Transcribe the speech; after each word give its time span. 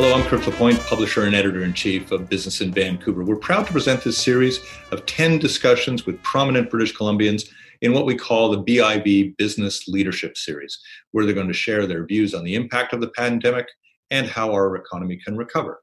Hello, 0.00 0.14
I'm 0.14 0.24
Kirk 0.26 0.46
LaPointe, 0.46 0.78
publisher 0.86 1.24
and 1.24 1.34
editor 1.34 1.64
in 1.64 1.74
chief 1.74 2.12
of 2.12 2.28
Business 2.28 2.60
in 2.60 2.70
Vancouver. 2.70 3.24
We're 3.24 3.34
proud 3.34 3.66
to 3.66 3.72
present 3.72 4.04
this 4.04 4.16
series 4.16 4.60
of 4.92 5.04
10 5.06 5.40
discussions 5.40 6.06
with 6.06 6.22
prominent 6.22 6.70
British 6.70 6.96
Columbians 6.96 7.50
in 7.82 7.92
what 7.92 8.06
we 8.06 8.14
call 8.14 8.48
the 8.48 8.62
BIV 8.62 9.36
Business 9.38 9.88
Leadership 9.88 10.36
Series, 10.36 10.78
where 11.10 11.24
they're 11.24 11.34
going 11.34 11.48
to 11.48 11.52
share 11.52 11.84
their 11.84 12.06
views 12.06 12.32
on 12.32 12.44
the 12.44 12.54
impact 12.54 12.92
of 12.92 13.00
the 13.00 13.10
pandemic 13.10 13.66
and 14.12 14.28
how 14.28 14.52
our 14.52 14.76
economy 14.76 15.16
can 15.16 15.36
recover. 15.36 15.80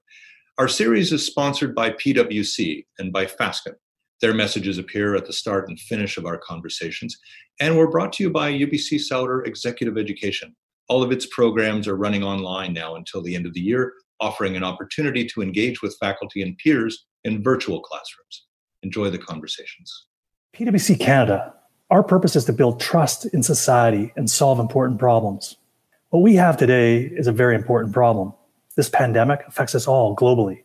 Our 0.60 0.70
series 0.70 1.12
is 1.12 1.26
sponsored 1.26 1.76
by 1.76 1.90
PwC 1.90 2.86
and 2.98 3.12
by 3.12 3.26
Fasken. 3.26 3.74
Their 4.22 4.34
messages 4.34 4.78
appear 4.78 5.18
at 5.18 5.26
the 5.26 5.34
start 5.34 5.68
and 5.68 5.78
finish 5.78 6.16
of 6.16 6.26
our 6.26 6.38
conversations, 6.38 7.18
and 7.60 7.78
we're 7.78 7.92
brought 7.92 8.14
to 8.14 8.24
you 8.24 8.30
by 8.30 8.54
UBC 8.54 8.98
Sauder 9.02 9.42
Executive 9.44 9.98
Education. 9.98 10.56
All 10.88 11.04
of 11.04 11.12
its 11.12 11.26
programs 11.26 11.86
are 11.88 11.98
running 11.98 12.24
online 12.24 12.72
now 12.72 12.96
until 12.96 13.22
the 13.22 13.36
end 13.36 13.46
of 13.46 13.54
the 13.54 13.60
year, 13.60 13.92
offering 14.20 14.56
an 14.56 14.64
opportunity 14.64 15.26
to 15.28 15.42
engage 15.42 15.82
with 15.82 15.98
faculty 16.00 16.42
and 16.42 16.58
peers 16.58 17.06
in 17.24 17.44
virtual 17.44 17.82
classrooms. 17.82 18.46
Enjoy 18.84 19.10
the 19.10 19.18
conversations. 19.18 20.06
PwC 20.56 21.00
Canada, 21.00 21.54
our 21.90 22.04
purpose 22.04 22.36
is 22.36 22.46
to 22.46 22.54
build 22.54 22.80
trust 22.80 23.26
in 23.26 23.44
society 23.44 24.14
and 24.16 24.30
solve 24.30 24.60
important 24.60 25.00
problems. 25.00 25.58
What 26.10 26.22
we 26.22 26.36
have 26.36 26.56
today 26.56 27.02
is 27.02 27.28
a 27.28 27.32
very 27.32 27.56
important 27.56 27.94
problem. 27.94 28.34
This 28.76 28.90
pandemic 28.90 29.42
affects 29.48 29.76
us 29.76 29.88
all 29.88 30.16
globally. 30.16 30.64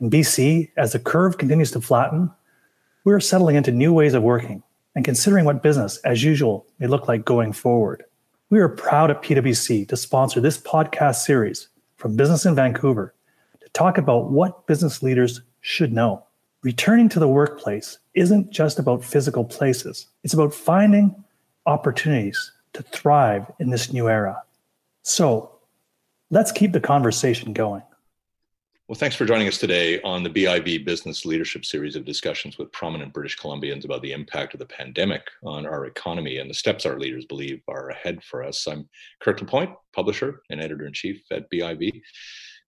In 0.00 0.10
BC, 0.10 0.70
as 0.76 0.92
the 0.92 0.98
curve 0.98 1.38
continues 1.38 1.70
to 1.72 1.80
flatten, 1.80 2.30
we're 3.04 3.20
settling 3.20 3.56
into 3.56 3.72
new 3.72 3.92
ways 3.92 4.12
of 4.12 4.22
working 4.22 4.62
and 4.94 5.04
considering 5.04 5.46
what 5.46 5.62
business 5.62 5.96
as 5.98 6.22
usual 6.22 6.66
may 6.78 6.86
look 6.86 7.08
like 7.08 7.24
going 7.24 7.52
forward. 7.52 8.04
We 8.50 8.58
are 8.58 8.68
proud 8.68 9.10
at 9.10 9.22
PwC 9.22 9.88
to 9.88 9.96
sponsor 9.96 10.40
this 10.40 10.58
podcast 10.58 11.16
series 11.16 11.68
from 12.00 12.16
Business 12.16 12.46
in 12.46 12.54
Vancouver 12.54 13.14
to 13.60 13.68
talk 13.74 13.98
about 13.98 14.30
what 14.30 14.66
business 14.66 15.02
leaders 15.02 15.42
should 15.60 15.92
know. 15.92 16.24
Returning 16.62 17.10
to 17.10 17.20
the 17.20 17.28
workplace 17.28 17.98
isn't 18.14 18.50
just 18.50 18.78
about 18.78 19.04
physical 19.04 19.44
places, 19.44 20.06
it's 20.24 20.32
about 20.32 20.54
finding 20.54 21.14
opportunities 21.66 22.52
to 22.72 22.82
thrive 22.84 23.52
in 23.58 23.68
this 23.68 23.92
new 23.92 24.08
era. 24.08 24.42
So 25.02 25.50
let's 26.30 26.52
keep 26.52 26.72
the 26.72 26.80
conversation 26.80 27.52
going. 27.52 27.82
Well, 28.90 28.98
thanks 28.98 29.14
for 29.14 29.24
joining 29.24 29.46
us 29.46 29.56
today 29.56 30.00
on 30.02 30.24
the 30.24 30.30
BIV 30.30 30.84
Business 30.84 31.24
Leadership 31.24 31.64
Series 31.64 31.94
of 31.94 32.04
discussions 32.04 32.58
with 32.58 32.72
prominent 32.72 33.12
British 33.12 33.38
Columbians 33.38 33.84
about 33.84 34.02
the 34.02 34.10
impact 34.10 34.52
of 34.52 34.58
the 34.58 34.66
pandemic 34.66 35.22
on 35.44 35.64
our 35.64 35.86
economy 35.86 36.38
and 36.38 36.50
the 36.50 36.54
steps 36.54 36.84
our 36.84 36.98
leaders 36.98 37.24
believe 37.24 37.62
are 37.68 37.90
ahead 37.90 38.20
for 38.24 38.42
us. 38.42 38.66
I'm 38.66 38.88
Kirk 39.20 39.40
LaPointe, 39.40 39.70
publisher 39.92 40.42
and 40.50 40.60
editor 40.60 40.86
in 40.88 40.92
chief 40.92 41.22
at 41.30 41.48
BIV. 41.52 42.02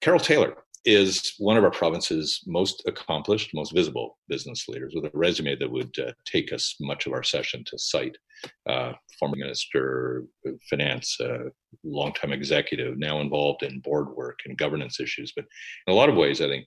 Carol 0.00 0.20
Taylor 0.20 0.58
is 0.84 1.34
one 1.38 1.56
of 1.56 1.64
our 1.64 1.70
province's 1.70 2.40
most 2.46 2.82
accomplished, 2.86 3.50
most 3.54 3.74
visible 3.74 4.18
business 4.28 4.66
leaders 4.68 4.92
with 4.94 5.04
a 5.04 5.10
resume 5.14 5.56
that 5.56 5.70
would 5.70 5.94
uh, 5.98 6.12
take 6.24 6.52
us 6.52 6.74
much 6.80 7.06
of 7.06 7.12
our 7.12 7.22
session 7.22 7.62
to 7.66 7.78
cite. 7.78 8.16
Uh, 8.68 8.92
former 9.18 9.36
minister 9.36 10.24
finance, 10.68 11.16
uh, 11.20 11.48
longtime 11.84 12.32
executive, 12.32 12.98
now 12.98 13.20
involved 13.20 13.62
in 13.62 13.78
board 13.80 14.08
work 14.16 14.40
and 14.46 14.58
governance 14.58 14.98
issues. 14.98 15.32
But 15.36 15.44
in 15.86 15.92
a 15.92 15.96
lot 15.96 16.08
of 16.08 16.16
ways, 16.16 16.40
I 16.40 16.48
think 16.48 16.66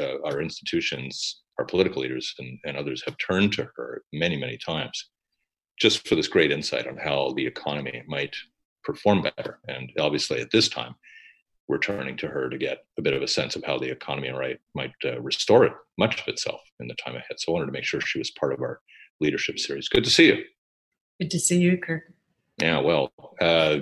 uh, 0.00 0.22
our 0.24 0.40
institutions, 0.40 1.42
our 1.58 1.66
political 1.66 2.00
leaders, 2.00 2.34
and, 2.38 2.58
and 2.64 2.76
others 2.76 3.02
have 3.04 3.16
turned 3.18 3.52
to 3.54 3.68
her 3.76 4.02
many, 4.12 4.36
many 4.36 4.56
times 4.56 5.10
just 5.78 6.08
for 6.08 6.14
this 6.14 6.28
great 6.28 6.50
insight 6.50 6.86
on 6.86 6.96
how 6.96 7.34
the 7.36 7.46
economy 7.46 8.02
might 8.06 8.34
perform 8.82 9.20
better. 9.20 9.58
And 9.68 9.92
obviously, 10.00 10.40
at 10.40 10.50
this 10.50 10.68
time, 10.68 10.94
we're 11.68 11.78
turning 11.78 12.16
to 12.18 12.28
her 12.28 12.48
to 12.48 12.58
get 12.58 12.84
a 12.98 13.02
bit 13.02 13.12
of 13.12 13.22
a 13.22 13.28
sense 13.28 13.56
of 13.56 13.64
how 13.64 13.78
the 13.78 13.90
economy 13.90 14.30
right 14.30 14.58
might 14.74 14.94
uh, 15.04 15.20
restore 15.20 15.64
it, 15.64 15.72
much 15.98 16.20
of 16.20 16.28
itself 16.28 16.60
in 16.80 16.88
the 16.88 16.94
time 16.94 17.16
ahead. 17.16 17.38
So 17.38 17.50
I 17.50 17.54
wanted 17.54 17.66
to 17.66 17.72
make 17.72 17.84
sure 17.84 18.00
she 18.00 18.18
was 18.18 18.30
part 18.30 18.52
of 18.52 18.60
our 18.60 18.80
leadership 19.20 19.58
series. 19.58 19.88
Good 19.88 20.04
to 20.04 20.10
see 20.10 20.26
you. 20.26 20.44
Good 21.20 21.30
to 21.30 21.40
see 21.40 21.58
you, 21.58 21.78
Kirk. 21.78 22.04
Yeah, 22.60 22.80
well, 22.80 23.12
uh, 23.40 23.78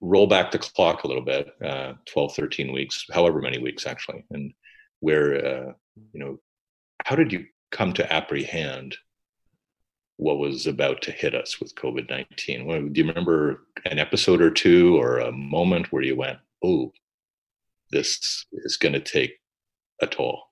roll 0.00 0.26
back 0.26 0.50
the 0.50 0.58
clock 0.58 1.04
a 1.04 1.06
little 1.06 1.24
bit, 1.24 1.50
uh, 1.62 1.94
12, 2.06 2.34
13 2.34 2.72
weeks, 2.72 3.04
however 3.12 3.40
many 3.40 3.58
weeks 3.58 3.86
actually, 3.86 4.24
and 4.30 4.52
where, 5.00 5.34
uh, 5.44 5.72
you 6.12 6.20
know, 6.20 6.38
how 7.04 7.16
did 7.16 7.32
you 7.32 7.46
come 7.70 7.92
to 7.94 8.12
apprehend 8.12 8.96
what 10.16 10.38
was 10.38 10.66
about 10.66 11.00
to 11.02 11.12
hit 11.12 11.34
us 11.34 11.60
with 11.60 11.74
COVID 11.76 12.10
19? 12.10 12.92
Do 12.92 13.00
you 13.00 13.08
remember 13.08 13.66
an 13.86 13.98
episode 13.98 14.42
or 14.42 14.50
two 14.50 15.00
or 15.00 15.18
a 15.18 15.32
moment 15.32 15.92
where 15.92 16.02
you 16.02 16.16
went, 16.16 16.38
oh, 16.64 16.92
this 17.90 18.46
is 18.52 18.76
going 18.76 18.92
to 18.92 19.00
take 19.00 19.38
a 20.00 20.06
toll? 20.06 20.42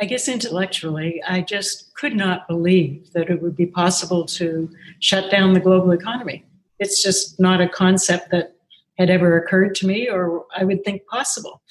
I 0.00 0.06
guess 0.06 0.28
intellectually, 0.28 1.22
I 1.28 1.42
just 1.42 1.94
could 1.94 2.16
not 2.16 2.48
believe 2.48 3.12
that 3.12 3.28
it 3.28 3.42
would 3.42 3.54
be 3.54 3.66
possible 3.66 4.24
to 4.26 4.70
shut 5.00 5.30
down 5.30 5.52
the 5.52 5.60
global 5.60 5.90
economy. 5.92 6.44
It's 6.78 7.02
just 7.02 7.38
not 7.38 7.60
a 7.60 7.68
concept 7.68 8.30
that 8.30 8.54
had 8.96 9.10
ever 9.10 9.36
occurred 9.36 9.74
to 9.74 9.86
me 9.86 10.08
or 10.08 10.46
I 10.56 10.64
would 10.64 10.84
think 10.84 11.06
possible. 11.06 11.62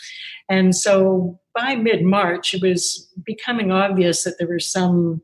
And 0.47 0.75
so 0.75 1.39
by 1.55 1.75
mid 1.75 2.03
March, 2.03 2.53
it 2.53 2.61
was 2.61 3.11
becoming 3.23 3.71
obvious 3.71 4.23
that 4.23 4.37
there 4.37 4.47
were 4.47 4.59
some 4.59 5.21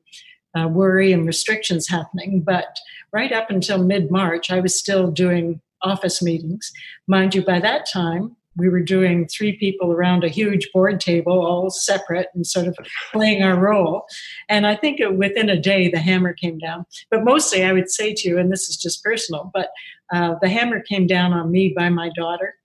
uh, 0.57 0.67
worry 0.67 1.11
and 1.11 1.25
restrictions 1.25 1.87
happening. 1.87 2.41
But 2.41 2.77
right 3.11 3.31
up 3.31 3.49
until 3.49 3.83
mid 3.83 4.09
March, 4.09 4.51
I 4.51 4.59
was 4.59 4.77
still 4.77 5.11
doing 5.11 5.61
office 5.85 6.21
meetings. 6.21 6.71
Mind 7.07 7.35
you, 7.35 7.43
by 7.43 7.59
that 7.59 7.87
time, 7.91 8.35
we 8.57 8.69
were 8.69 8.81
doing 8.81 9.27
three 9.27 9.57
people 9.57 9.91
around 9.91 10.23
a 10.23 10.29
huge 10.29 10.69
board 10.73 10.99
table, 10.99 11.45
all 11.45 11.69
separate 11.69 12.27
and 12.33 12.47
sort 12.47 12.67
of 12.67 12.77
playing 13.11 13.43
our 13.43 13.59
role. 13.59 14.05
And 14.49 14.65
I 14.65 14.75
think 14.75 15.01
within 15.17 15.49
a 15.49 15.59
day, 15.59 15.89
the 15.89 15.99
hammer 15.99 16.33
came 16.33 16.57
down. 16.57 16.85
But 17.11 17.23
mostly, 17.23 17.63
I 17.63 17.73
would 17.73 17.91
say 17.91 18.13
to 18.13 18.29
you, 18.29 18.37
and 18.37 18.51
this 18.51 18.69
is 18.69 18.77
just 18.77 19.03
personal, 19.03 19.51
but 19.53 19.69
uh, 20.13 20.35
the 20.41 20.49
hammer 20.49 20.81
came 20.81 21.07
down 21.07 21.33
on 21.33 21.51
me 21.51 21.73
by 21.75 21.89
my 21.89 22.09
daughter. 22.15 22.55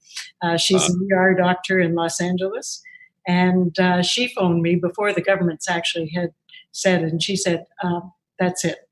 Uh, 0.43 0.57
she's 0.57 0.89
uh, 0.89 0.93
an 0.93 1.09
ER 1.13 1.35
doctor 1.35 1.81
in 1.81 1.95
Los 1.95 2.21
Angeles. 2.21 2.83
And 3.27 3.79
uh, 3.79 4.03
she 4.03 4.29
phoned 4.29 4.63
me 4.63 4.77
before 4.77 5.13
the 5.13 5.21
governments 5.21 5.69
actually 5.69 6.11
had 6.11 6.33
said, 6.73 7.03
and 7.03 7.23
she 7.23 7.37
said, 7.37 7.65
um, 7.83 8.13
That's 8.39 8.65
it 8.65 8.90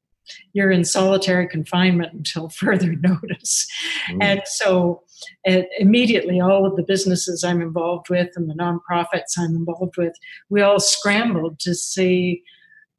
you're 0.53 0.71
in 0.71 0.85
solitary 0.85 1.49
confinement 1.49 2.13
until 2.13 2.49
further 2.61 2.95
notice. 2.95 3.67
Mm. 4.11 4.19
And 4.21 4.43
so 4.47 5.03
it, 5.45 5.69
immediately, 5.79 6.41
all 6.41 6.67
of 6.67 6.77
the 6.77 6.83
businesses 6.83 7.45
I'm 7.45 7.61
involved 7.61 8.09
with 8.09 8.31
and 8.37 8.49
the 8.49 8.55
nonprofits 8.55 9.39
I'm 9.39 9.55
involved 9.57 9.97
with, 9.97 10.15
we 10.49 10.63
all 10.63 10.81
scrambled 10.81 11.59
to 11.61 11.75
see, 11.75 12.43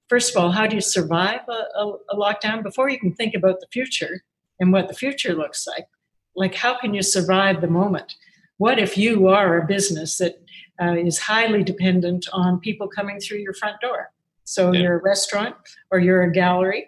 first 0.07 0.35
of 0.35 0.41
all, 0.41 0.51
how 0.51 0.67
do 0.67 0.75
you 0.75 0.81
survive 0.81 1.41
a, 1.47 1.79
a, 1.79 1.94
a 2.12 2.16
lockdown 2.16 2.63
before 2.63 2.90
you 2.90 3.00
can 3.00 3.13
think 3.13 3.34
about 3.35 3.59
the 3.59 3.67
future 3.72 4.23
and 4.59 4.73
what 4.73 4.88
the 4.88 4.94
future 4.94 5.34
looks 5.34 5.66
like? 5.67 5.88
Like, 6.35 6.56
how 6.56 6.78
can 6.78 6.94
you 6.94 7.01
survive 7.01 7.61
the 7.61 7.67
moment? 7.67 8.16
What 8.57 8.79
if 8.79 8.97
you 8.97 9.28
are 9.28 9.57
a 9.57 9.66
business 9.66 10.17
that 10.17 10.41
uh, 10.81 10.96
is 10.96 11.17
highly 11.17 11.63
dependent 11.63 12.28
on 12.34 12.59
people 12.59 12.88
coming 12.88 13.19
through 13.19 13.40
your 13.40 13.53
front 13.53 13.79
door? 13.81 14.11
So 14.44 14.72
yeah. 14.72 14.81
you're 14.81 15.00
a 15.00 15.01
restaurant 15.01 15.56
or 15.91 16.00
you're 16.00 16.23
a 16.23 16.31
gallery 16.31 16.88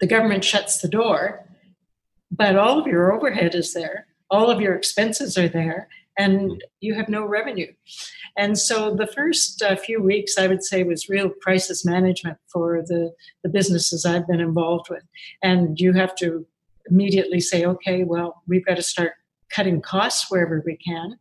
the 0.00 0.06
government 0.06 0.44
shuts 0.44 0.80
the 0.80 0.88
door, 0.88 1.46
but 2.30 2.56
all 2.56 2.78
of 2.78 2.86
your 2.86 3.12
overhead 3.12 3.54
is 3.54 3.72
there, 3.72 4.06
all 4.30 4.50
of 4.50 4.60
your 4.60 4.74
expenses 4.74 5.38
are 5.38 5.48
there, 5.48 5.88
and 6.18 6.62
you 6.80 6.94
have 6.94 7.08
no 7.08 7.24
revenue. 7.24 7.72
And 8.36 8.58
so 8.58 8.94
the 8.94 9.06
first 9.06 9.62
uh, 9.62 9.76
few 9.76 10.02
weeks, 10.02 10.38
I 10.38 10.46
would 10.46 10.64
say, 10.64 10.82
was 10.82 11.08
real 11.08 11.30
crisis 11.30 11.84
management 11.84 12.38
for 12.48 12.82
the, 12.86 13.12
the 13.42 13.48
businesses 13.48 14.04
I've 14.04 14.26
been 14.26 14.40
involved 14.40 14.88
with. 14.90 15.02
And 15.42 15.78
you 15.80 15.92
have 15.94 16.14
to 16.16 16.46
immediately 16.90 17.40
say, 17.40 17.64
okay, 17.64 18.04
well, 18.04 18.42
we've 18.46 18.64
got 18.64 18.76
to 18.76 18.82
start 18.82 19.12
cutting 19.50 19.80
costs 19.80 20.30
wherever 20.30 20.62
we 20.64 20.76
can. 20.76 21.18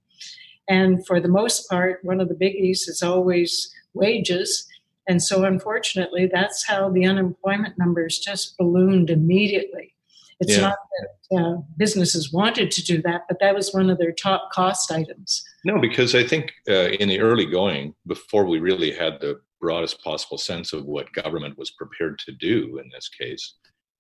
And 0.68 1.06
for 1.06 1.20
the 1.20 1.28
most 1.28 1.70
part, 1.70 2.00
one 2.04 2.20
of 2.20 2.28
the 2.28 2.36
biggies 2.36 2.88
is 2.88 3.02
always 3.04 3.72
wages. 3.94 4.68
And 5.08 5.22
so, 5.22 5.44
unfortunately, 5.44 6.30
that's 6.32 6.66
how 6.66 6.90
the 6.90 7.06
unemployment 7.06 7.78
numbers 7.78 8.20
just 8.20 8.58
ballooned 8.58 9.10
immediately. 9.10 9.94
It's 10.40 10.54
yeah. 10.58 10.62
not 10.62 10.78
that 11.00 11.38
uh, 11.40 11.56
businesses 11.78 12.34
wanted 12.34 12.70
to 12.72 12.84
do 12.84 13.02
that, 13.04 13.22
but 13.28 13.40
that 13.40 13.56
was 13.56 13.74
one 13.74 13.90
of 13.90 13.98
their 13.98 14.12
top 14.12 14.52
cost 14.52 14.92
items. 14.92 15.44
No, 15.64 15.80
because 15.80 16.14
I 16.14 16.26
think 16.26 16.52
uh, 16.70 16.90
in 17.00 17.08
the 17.08 17.22
early 17.22 17.46
going, 17.46 17.94
before 18.06 18.46
we 18.46 18.60
really 18.60 18.92
had 18.92 19.20
the 19.22 19.40
broadest 19.62 20.04
possible 20.04 20.38
sense 20.38 20.74
of 20.74 20.86
what 20.86 21.12
government 21.14 21.58
was 21.58 21.72
prepared 21.72 22.20
to 22.20 22.32
do 22.34 22.80
in 22.80 22.90
this 22.94 23.08
case, 23.10 23.56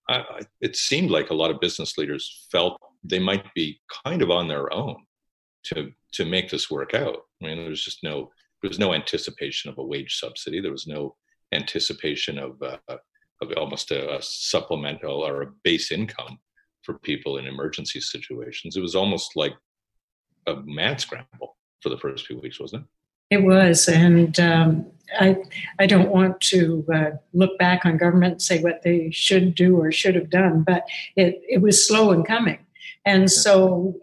I, 0.09 0.17
I, 0.17 0.39
it 0.61 0.75
seemed 0.75 1.09
like 1.09 1.29
a 1.29 1.35
lot 1.35 1.51
of 1.51 1.61
business 1.61 1.97
leaders 1.97 2.47
felt 2.51 2.79
they 3.03 3.19
might 3.19 3.51
be 3.53 3.79
kind 4.05 4.21
of 4.21 4.29
on 4.29 4.47
their 4.47 4.71
own 4.73 4.97
to 5.63 5.91
to 6.13 6.25
make 6.25 6.49
this 6.49 6.69
work 6.69 6.93
out. 6.93 7.17
I 7.41 7.47
mean, 7.47 7.57
there's 7.57 7.83
just 7.83 8.03
no 8.03 8.31
there 8.65 8.69
was 8.69 8.79
no 8.79 8.95
anticipation 8.95 9.69
of 9.69 9.77
a 9.77 9.83
wage 9.83 10.17
subsidy. 10.17 10.59
There 10.59 10.71
was 10.71 10.87
no 10.87 11.15
anticipation 11.51 12.39
of, 12.39 12.59
uh, 12.63 12.77
of 13.39 13.51
almost 13.57 13.91
a, 13.91 14.17
a, 14.17 14.19
supplemental 14.23 15.23
or 15.23 15.43
a 15.43 15.51
base 15.63 15.91
income 15.91 16.39
for 16.81 16.97
people 16.97 17.37
in 17.37 17.45
emergency 17.45 17.99
situations. 18.01 18.75
It 18.75 18.81
was 18.81 18.95
almost 18.95 19.35
like 19.35 19.53
a 20.47 20.55
mad 20.65 20.99
scramble 20.99 21.57
for 21.81 21.89
the 21.89 21.99
first 21.99 22.25
few 22.25 22.39
weeks, 22.39 22.59
wasn't 22.59 22.85
it? 23.29 23.35
It 23.35 23.43
was, 23.43 23.87
and 23.87 24.39
um, 24.39 24.87
I 25.19 25.37
I 25.79 25.85
don't 25.85 26.09
want 26.09 26.41
to 26.41 26.85
uh, 26.91 27.09
look 27.33 27.57
back 27.59 27.85
on 27.85 27.97
government 27.97 28.33
and 28.33 28.41
say 28.41 28.61
what 28.61 28.81
they 28.81 29.11
should 29.11 29.53
do 29.53 29.77
or 29.79 29.91
should 29.91 30.15
have 30.15 30.31
done, 30.31 30.63
but 30.63 30.85
it 31.15 31.41
it 31.47 31.61
was 31.61 31.87
slow 31.87 32.11
in 32.11 32.23
coming, 32.23 32.59
and 33.03 33.31
so 33.31 33.95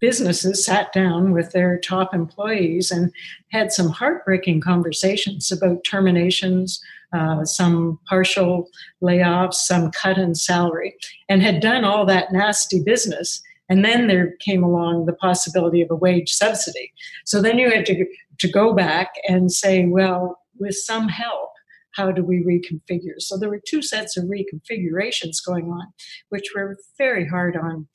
businesses 0.00 0.64
sat 0.64 0.92
down 0.92 1.32
with 1.32 1.52
their 1.52 1.78
top 1.78 2.14
employees 2.14 2.90
and 2.90 3.12
had 3.48 3.72
some 3.72 3.88
heartbreaking 3.88 4.60
conversations 4.60 5.52
about 5.52 5.84
terminations, 5.84 6.82
uh, 7.12 7.44
some 7.44 7.98
partial 8.08 8.68
layoffs, 9.02 9.54
some 9.54 9.90
cut 9.90 10.18
in 10.18 10.34
salary, 10.34 10.96
and 11.28 11.42
had 11.42 11.60
done 11.60 11.84
all 11.84 12.06
that 12.06 12.32
nasty 12.32 12.82
business. 12.82 13.42
And 13.68 13.84
then 13.84 14.08
there 14.08 14.34
came 14.40 14.64
along 14.64 15.06
the 15.06 15.12
possibility 15.12 15.80
of 15.80 15.90
a 15.90 15.96
wage 15.96 16.32
subsidy. 16.32 16.92
So 17.24 17.40
then 17.40 17.58
you 17.58 17.70
had 17.70 17.86
to, 17.86 18.04
to 18.38 18.48
go 18.50 18.72
back 18.72 19.12
and 19.28 19.52
say, 19.52 19.86
well, 19.86 20.40
with 20.58 20.74
some 20.74 21.08
help, 21.08 21.50
how 21.92 22.10
do 22.10 22.24
we 22.24 22.42
reconfigure? 22.42 23.18
So 23.18 23.36
there 23.36 23.48
were 23.48 23.60
two 23.64 23.82
sets 23.82 24.16
of 24.16 24.24
reconfigurations 24.24 25.44
going 25.44 25.70
on, 25.70 25.92
which 26.28 26.50
were 26.54 26.76
very 26.98 27.26
hard 27.26 27.56
on 27.56 27.88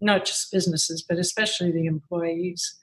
not 0.00 0.24
just 0.24 0.52
businesses, 0.52 1.04
but 1.08 1.18
especially 1.18 1.70
the 1.72 1.86
employees. 1.86 2.78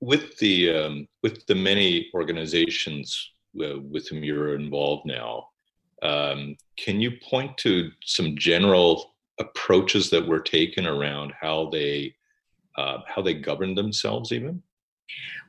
With 0.00 0.36
the 0.38 0.74
um, 0.74 1.08
with 1.22 1.46
the 1.46 1.54
many 1.54 2.10
organizations 2.14 3.32
uh, 3.62 3.78
with 3.80 4.08
whom 4.08 4.24
you're 4.24 4.56
involved 4.56 5.06
now, 5.06 5.48
um, 6.02 6.56
can 6.76 7.00
you 7.00 7.12
point 7.30 7.56
to 7.58 7.90
some 8.04 8.36
general 8.36 9.14
approaches 9.38 10.10
that 10.10 10.26
were 10.26 10.40
taken 10.40 10.86
around 10.86 11.32
how 11.40 11.68
they 11.70 12.14
uh, 12.76 12.98
how 13.06 13.22
they 13.22 13.34
govern 13.34 13.74
themselves, 13.74 14.32
even? 14.32 14.62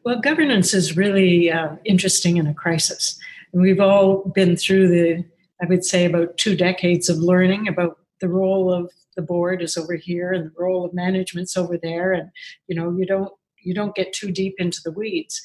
Well, 0.04 0.20
governance 0.20 0.74
is 0.74 0.96
really 0.96 1.52
uh, 1.52 1.76
interesting 1.84 2.38
in 2.38 2.48
a 2.48 2.54
crisis. 2.54 3.20
And 3.52 3.62
we've 3.62 3.80
all 3.80 4.30
been 4.36 4.56
through 4.56 4.88
the, 4.88 5.26
I 5.62 5.66
would 5.66 5.84
say, 5.84 6.06
about 6.06 6.38
two 6.38 6.56
decades 6.56 7.10
of 7.10 7.18
learning 7.18 7.68
about 7.68 8.00
the 8.22 8.30
role 8.30 8.72
of 8.72 8.92
the 9.18 9.22
board 9.22 9.62
is 9.62 9.76
over 9.76 9.96
here 9.96 10.32
and 10.32 10.46
the 10.46 10.54
role 10.58 10.86
of 10.86 10.94
management's 10.94 11.58
over 11.58 11.78
there. 11.78 12.14
And 12.14 12.30
you 12.68 12.76
know 12.76 12.96
you 12.98 13.06
don't 13.06 13.34
you 13.60 13.74
don't 13.74 13.96
get 13.96 14.14
too 14.14 14.32
deep 14.32 14.56
into 14.60 14.80
the 14.86 14.92
weeds. 14.92 15.42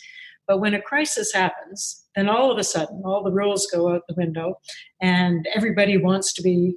But 0.47 0.61
when 0.61 0.75
a 0.75 0.83
crisis 0.83 1.33
happens 1.33 2.03
then 2.15 2.29
all 2.29 2.51
of 2.51 2.59
a 2.59 2.65
sudden 2.65 3.03
all 3.05 3.23
the 3.23 3.33
rules 3.33 3.67
go 3.73 3.93
out 3.93 4.03
the 4.09 4.15
window 4.15 4.59
and 5.01 5.47
everybody 5.55 5.97
wants 5.97 6.33
to 6.35 6.43
be 6.43 6.77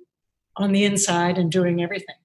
on 0.58 0.72
the 0.72 0.86
inside 0.86 1.38
and 1.38 1.52
doing 1.52 1.84
everything. 1.84 2.16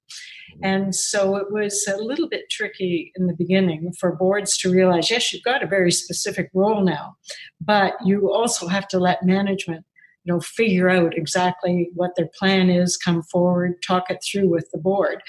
And 0.62 0.94
so 0.94 1.37
it 1.37 1.50
was 1.50 1.87
a 1.88 1.96
little 1.96 2.28
bit 2.28 2.50
tricky 2.50 3.12
in 3.16 3.26
the 3.26 3.34
beginning 3.34 3.93
for 3.99 4.14
boards 4.16 4.56
to 4.58 4.70
realize 4.70 5.11
yes, 5.11 5.32
you've 5.32 5.43
got 5.43 5.62
a 5.62 5.66
very 5.66 5.90
specific 5.90 6.50
role 6.55 6.82
now, 6.84 7.16
but 7.61 7.94
you 8.05 8.32
also 8.32 8.66
have 8.69 8.87
to 8.88 8.99
let 8.99 9.25
management 9.25 9.84
you 10.25 10.32
know 10.32 10.40
figure 10.40 10.88
out 10.88 11.17
exactly 11.17 11.90
what 11.94 12.12
their 12.17 12.28
plan 12.38 12.70
is 12.70 12.96
come 12.96 13.22
forward 13.22 13.82
talk 13.82 14.11
it 14.11 14.19
through 14.25 14.49
with 14.49 14.69
the 14.72 14.78
board. 14.78 15.22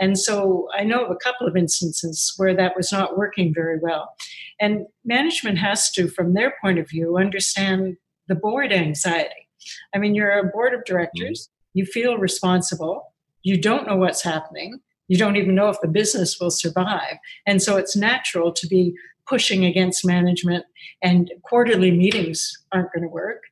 And 0.00 0.18
so 0.18 0.68
i 0.76 0.84
know 0.84 1.04
of 1.04 1.10
a 1.10 1.16
couple 1.16 1.46
of 1.46 1.56
instances 1.56 2.32
where 2.36 2.54
that 2.54 2.76
was 2.76 2.92
not 2.92 3.18
working 3.18 3.52
very 3.54 3.78
well. 3.78 4.14
And 4.60 4.86
management 5.04 5.58
has 5.58 5.90
to 5.92 6.08
from 6.08 6.34
their 6.34 6.54
point 6.62 6.78
of 6.78 6.88
view 6.88 7.16
understand 7.16 7.96
the 8.28 8.34
board 8.34 8.72
anxiety. 8.72 9.48
I 9.94 9.98
mean 9.98 10.14
you're 10.14 10.38
a 10.38 10.44
board 10.44 10.74
of 10.74 10.84
directors 10.84 11.48
you 11.74 11.84
feel 11.84 12.18
responsible 12.18 13.12
you 13.42 13.60
don't 13.60 13.86
know 13.86 13.96
what's 13.96 14.22
happening 14.22 14.80
you 15.08 15.16
don't 15.16 15.36
even 15.36 15.54
know 15.54 15.68
if 15.68 15.80
the 15.80 15.88
business 15.88 16.40
will 16.40 16.50
survive. 16.50 17.18
And 17.46 17.62
so 17.62 17.76
it's 17.76 17.96
natural 17.96 18.52
to 18.52 18.66
be 18.66 18.94
pushing 19.26 19.64
against 19.64 20.06
management 20.06 20.64
and 21.02 21.30
quarterly 21.42 21.90
meetings 21.90 22.52
aren't 22.72 22.92
going 22.92 23.02
to 23.02 23.08
work 23.08 23.42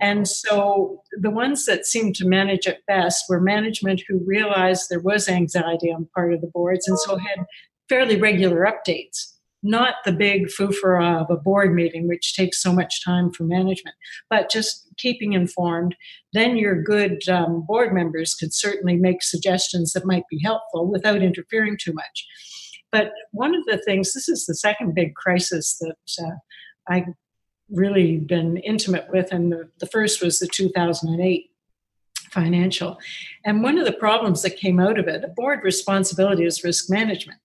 and 0.00 0.28
so 0.28 1.02
the 1.12 1.30
ones 1.30 1.66
that 1.66 1.86
seemed 1.86 2.14
to 2.14 2.26
manage 2.26 2.66
it 2.66 2.82
best 2.86 3.24
were 3.28 3.40
management 3.40 4.02
who 4.08 4.20
realized 4.26 4.88
there 4.88 5.00
was 5.00 5.28
anxiety 5.28 5.92
on 5.92 6.08
part 6.14 6.32
of 6.32 6.40
the 6.40 6.50
boards 6.54 6.88
and 6.88 6.98
so 6.98 7.16
had 7.16 7.44
fairly 7.88 8.16
regular 8.16 8.66
updates 8.66 9.38
not 9.62 9.96
the 10.04 10.12
big 10.12 10.46
foofara 10.46 11.20
of 11.20 11.30
a 11.30 11.36
board 11.36 11.74
meeting, 11.74 12.06
which 12.06 12.34
takes 12.34 12.62
so 12.62 12.72
much 12.72 13.04
time 13.04 13.32
for 13.32 13.44
management, 13.44 13.96
but 14.30 14.50
just 14.50 14.88
keeping 14.96 15.32
informed. 15.32 15.96
Then 16.32 16.56
your 16.56 16.80
good 16.80 17.28
um, 17.28 17.64
board 17.66 17.92
members 17.92 18.34
could 18.34 18.54
certainly 18.54 18.96
make 18.96 19.22
suggestions 19.22 19.92
that 19.92 20.06
might 20.06 20.24
be 20.30 20.40
helpful 20.42 20.88
without 20.88 21.22
interfering 21.22 21.76
too 21.76 21.92
much. 21.92 22.26
But 22.90 23.12
one 23.32 23.54
of 23.54 23.64
the 23.66 23.78
things, 23.78 24.12
this 24.12 24.28
is 24.28 24.46
the 24.46 24.54
second 24.54 24.94
big 24.94 25.14
crisis 25.14 25.78
that 25.80 26.24
uh, 26.24 26.36
I 26.88 27.06
really 27.70 28.16
been 28.18 28.56
intimate 28.58 29.08
with, 29.10 29.30
and 29.32 29.52
the, 29.52 29.68
the 29.78 29.86
first 29.86 30.22
was 30.22 30.38
the 30.38 30.46
2008 30.46 31.50
financial. 32.30 32.98
And 33.44 33.62
one 33.62 33.78
of 33.78 33.84
the 33.84 33.92
problems 33.92 34.42
that 34.42 34.56
came 34.56 34.80
out 34.80 34.98
of 34.98 35.08
it, 35.08 35.24
a 35.24 35.28
board 35.28 35.60
responsibility 35.62 36.44
is 36.44 36.64
risk 36.64 36.90
management. 36.90 37.40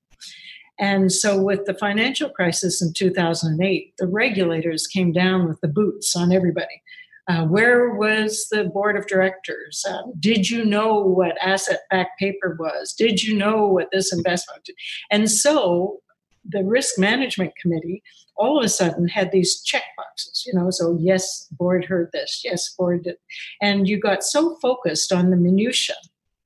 And 0.80 1.12
so, 1.12 1.40
with 1.40 1.66
the 1.66 1.76
financial 1.76 2.30
crisis 2.30 2.82
in 2.82 2.94
2008, 2.94 3.94
the 4.00 4.08
regulators 4.08 4.88
came 4.88 5.12
down 5.12 5.48
with 5.48 5.62
the 5.62 5.68
boots 5.68 6.16
on 6.16 6.34
everybody. 6.34 6.82
Uh, 7.30 7.46
where 7.46 7.92
was 7.92 8.48
the 8.52 8.66
board 8.66 8.98
of 8.98 9.08
directors? 9.08 9.86
Uh, 9.88 10.02
did 10.20 10.50
you 10.50 10.66
know 10.66 11.00
what 11.00 11.38
asset 11.42 11.80
backed 11.90 12.20
paper 12.20 12.58
was? 12.60 12.94
Did 12.94 13.24
you 13.24 13.38
know 13.38 13.68
what 13.68 13.90
this 13.92 14.12
investment? 14.12 14.70
And 15.10 15.32
so 15.32 16.02
the 16.48 16.64
risk 16.64 17.00
management 17.00 17.54
committee 17.56 18.04
all 18.36 18.58
of 18.58 18.66
a 18.66 18.70
sudden 18.70 19.08
had 19.08 19.32
these 19.32 19.62
check 19.62 19.84
boxes, 19.96 20.44
you 20.46 20.54
know, 20.54 20.70
so 20.70 20.98
yes, 21.00 21.48
board 21.52 21.86
heard 21.86 22.10
this, 22.12 22.42
yes, 22.44 22.74
board 22.78 23.04
did. 23.04 23.16
And 23.62 23.88
you 23.88 24.00
got 24.00 24.24
so 24.24 24.56
focused 24.56 25.14
on 25.14 25.30
the 25.30 25.38
minutia 25.38 25.96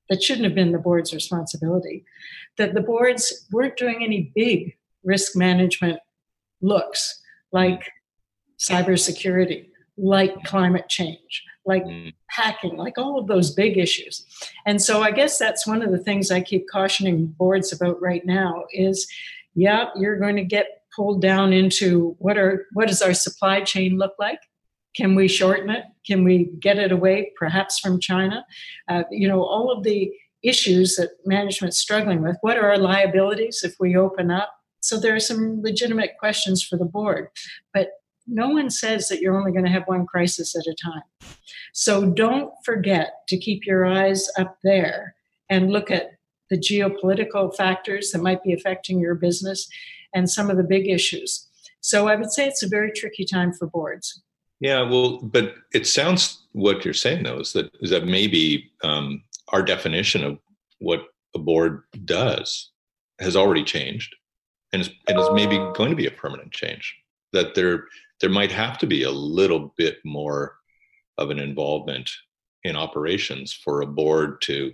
that 0.08 0.22
shouldn't 0.22 0.44
have 0.44 0.54
been 0.54 0.72
the 0.72 0.78
board's 0.78 1.14
responsibility 1.14 2.04
that 2.56 2.74
the 2.74 2.80
boards 2.80 3.46
weren't 3.50 3.76
doing 3.76 4.02
any 4.02 4.32
big 4.34 4.76
risk 5.04 5.36
management 5.36 5.98
looks 6.60 7.22
like 7.52 7.90
cybersecurity 8.58 9.67
like 9.98 10.44
climate 10.44 10.88
change, 10.88 11.44
like 11.66 11.84
mm. 11.84 12.14
hacking, 12.28 12.76
like 12.76 12.98
all 12.98 13.18
of 13.18 13.26
those 13.26 13.50
big 13.50 13.76
issues. 13.76 14.24
And 14.66 14.80
so 14.80 15.02
I 15.02 15.10
guess 15.10 15.38
that's 15.38 15.66
one 15.66 15.82
of 15.82 15.90
the 15.90 15.98
things 15.98 16.30
I 16.30 16.40
keep 16.40 16.66
cautioning 16.70 17.26
boards 17.26 17.72
about 17.72 18.00
right 18.00 18.24
now 18.24 18.64
is 18.72 19.06
yeah, 19.54 19.86
you're 19.96 20.18
going 20.18 20.36
to 20.36 20.44
get 20.44 20.82
pulled 20.94 21.20
down 21.20 21.52
into 21.52 22.16
what 22.18 22.38
are 22.38 22.66
what 22.72 22.88
does 22.88 23.02
our 23.02 23.14
supply 23.14 23.60
chain 23.60 23.98
look 23.98 24.14
like? 24.18 24.40
Can 24.96 25.14
we 25.14 25.28
shorten 25.28 25.70
it? 25.70 25.84
Can 26.06 26.24
we 26.24 26.50
get 26.60 26.78
it 26.78 26.92
away 26.92 27.32
perhaps 27.36 27.78
from 27.78 28.00
China? 28.00 28.44
Uh, 28.88 29.04
you 29.10 29.28
know, 29.28 29.42
all 29.42 29.70
of 29.70 29.84
the 29.84 30.12
issues 30.42 30.96
that 30.96 31.10
management's 31.24 31.78
struggling 31.78 32.22
with. 32.22 32.36
What 32.40 32.56
are 32.56 32.68
our 32.68 32.78
liabilities 32.78 33.62
if 33.64 33.74
we 33.80 33.96
open 33.96 34.30
up? 34.30 34.52
So 34.80 34.98
there 34.98 35.14
are 35.14 35.20
some 35.20 35.60
legitimate 35.62 36.12
questions 36.18 36.62
for 36.62 36.76
the 36.76 36.84
board. 36.84 37.28
But 37.74 37.88
no 38.28 38.48
one 38.48 38.70
says 38.70 39.08
that 39.08 39.20
you're 39.20 39.38
only 39.38 39.52
going 39.52 39.64
to 39.64 39.70
have 39.70 39.86
one 39.86 40.06
crisis 40.06 40.54
at 40.54 40.66
a 40.66 40.74
time. 40.74 41.02
So 41.72 42.10
don't 42.10 42.52
forget 42.64 43.14
to 43.28 43.38
keep 43.38 43.66
your 43.66 43.86
eyes 43.86 44.28
up 44.38 44.58
there 44.62 45.14
and 45.50 45.70
look 45.70 45.90
at 45.90 46.12
the 46.50 46.58
geopolitical 46.58 47.54
factors 47.54 48.10
that 48.10 48.22
might 48.22 48.42
be 48.42 48.52
affecting 48.52 48.98
your 48.98 49.14
business 49.14 49.68
and 50.14 50.28
some 50.28 50.50
of 50.50 50.56
the 50.56 50.64
big 50.64 50.88
issues. 50.88 51.46
So 51.80 52.08
I 52.08 52.16
would 52.16 52.32
say 52.32 52.46
it's 52.46 52.62
a 52.62 52.68
very 52.68 52.92
tricky 52.92 53.24
time 53.24 53.52
for 53.52 53.66
boards. 53.66 54.22
Yeah, 54.60 54.82
well, 54.82 55.18
but 55.18 55.54
it 55.72 55.86
sounds 55.86 56.46
what 56.52 56.84
you're 56.84 56.94
saying 56.94 57.22
though 57.22 57.40
is 57.40 57.52
that 57.52 57.70
is 57.80 57.90
that 57.90 58.06
maybe 58.06 58.70
um, 58.82 59.22
our 59.48 59.62
definition 59.62 60.24
of 60.24 60.38
what 60.80 61.04
a 61.34 61.38
board 61.38 61.84
does 62.04 62.70
has 63.20 63.36
already 63.36 63.62
changed, 63.62 64.14
and 64.72 64.82
is, 64.82 64.90
and 65.08 65.18
is 65.18 65.28
maybe 65.32 65.58
going 65.74 65.90
to 65.90 65.96
be 65.96 66.06
a 66.06 66.10
permanent 66.10 66.50
change. 66.50 66.96
That 67.32 67.54
there 67.54 67.84
there 68.20 68.30
might 68.30 68.52
have 68.52 68.78
to 68.78 68.86
be 68.86 69.04
a 69.04 69.10
little 69.10 69.74
bit 69.76 69.98
more 70.04 70.56
of 71.18 71.30
an 71.30 71.38
involvement 71.38 72.10
in 72.64 72.76
operations 72.76 73.52
for 73.52 73.82
a 73.82 73.86
board 73.86 74.40
to 74.42 74.72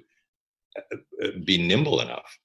uh, 0.76 1.28
be 1.44 1.66
nimble 1.66 2.00
enough. 2.00 2.38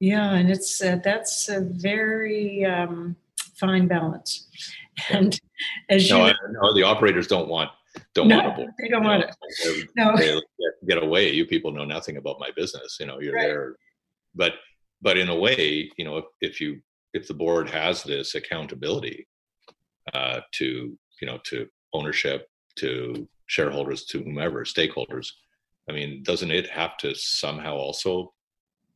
Yeah, 0.00 0.34
and 0.34 0.50
it's 0.50 0.80
uh, 0.80 0.98
that's 1.02 1.48
a 1.48 1.60
very 1.60 2.64
um, 2.64 3.16
fine 3.58 3.88
balance. 3.88 4.48
And 5.10 5.38
as 5.88 6.08
no, 6.08 6.26
you 6.26 6.34
know, 6.52 6.74
the 6.74 6.84
operators 6.84 7.26
don't 7.26 7.48
want 7.48 7.70
don't 8.14 8.28
no, 8.28 8.36
want 8.36 8.48
a 8.48 8.56
board. 8.56 8.70
They 8.78 8.88
don't 8.88 9.02
you 9.02 9.08
want 9.08 9.20
know, 9.20 9.26
it. 9.60 9.88
No. 9.96 10.16
They 10.16 10.40
get 10.86 11.02
away. 11.02 11.32
You 11.32 11.46
people 11.46 11.72
know 11.72 11.84
nothing 11.84 12.16
about 12.16 12.38
my 12.38 12.50
business. 12.56 12.96
You 13.00 13.06
know, 13.06 13.20
you're 13.20 13.34
right. 13.34 13.46
there, 13.46 13.76
but 14.34 14.54
but 15.02 15.18
in 15.18 15.28
a 15.28 15.36
way, 15.36 15.90
you 15.96 16.04
know, 16.04 16.18
if, 16.18 16.24
if 16.40 16.60
you 16.60 16.80
if 17.12 17.26
the 17.26 17.34
board 17.34 17.68
has 17.70 18.02
this 18.02 18.34
accountability 18.34 19.26
uh, 20.14 20.40
to 20.52 20.96
you 21.20 21.26
know 21.26 21.38
to 21.44 21.66
ownership 21.92 22.48
to 22.76 23.28
shareholders 23.46 24.04
to 24.04 24.22
whomever 24.22 24.64
stakeholders 24.64 25.32
i 25.88 25.92
mean 25.92 26.22
doesn't 26.22 26.50
it 26.50 26.68
have 26.68 26.96
to 26.96 27.14
somehow 27.14 27.74
also 27.74 28.32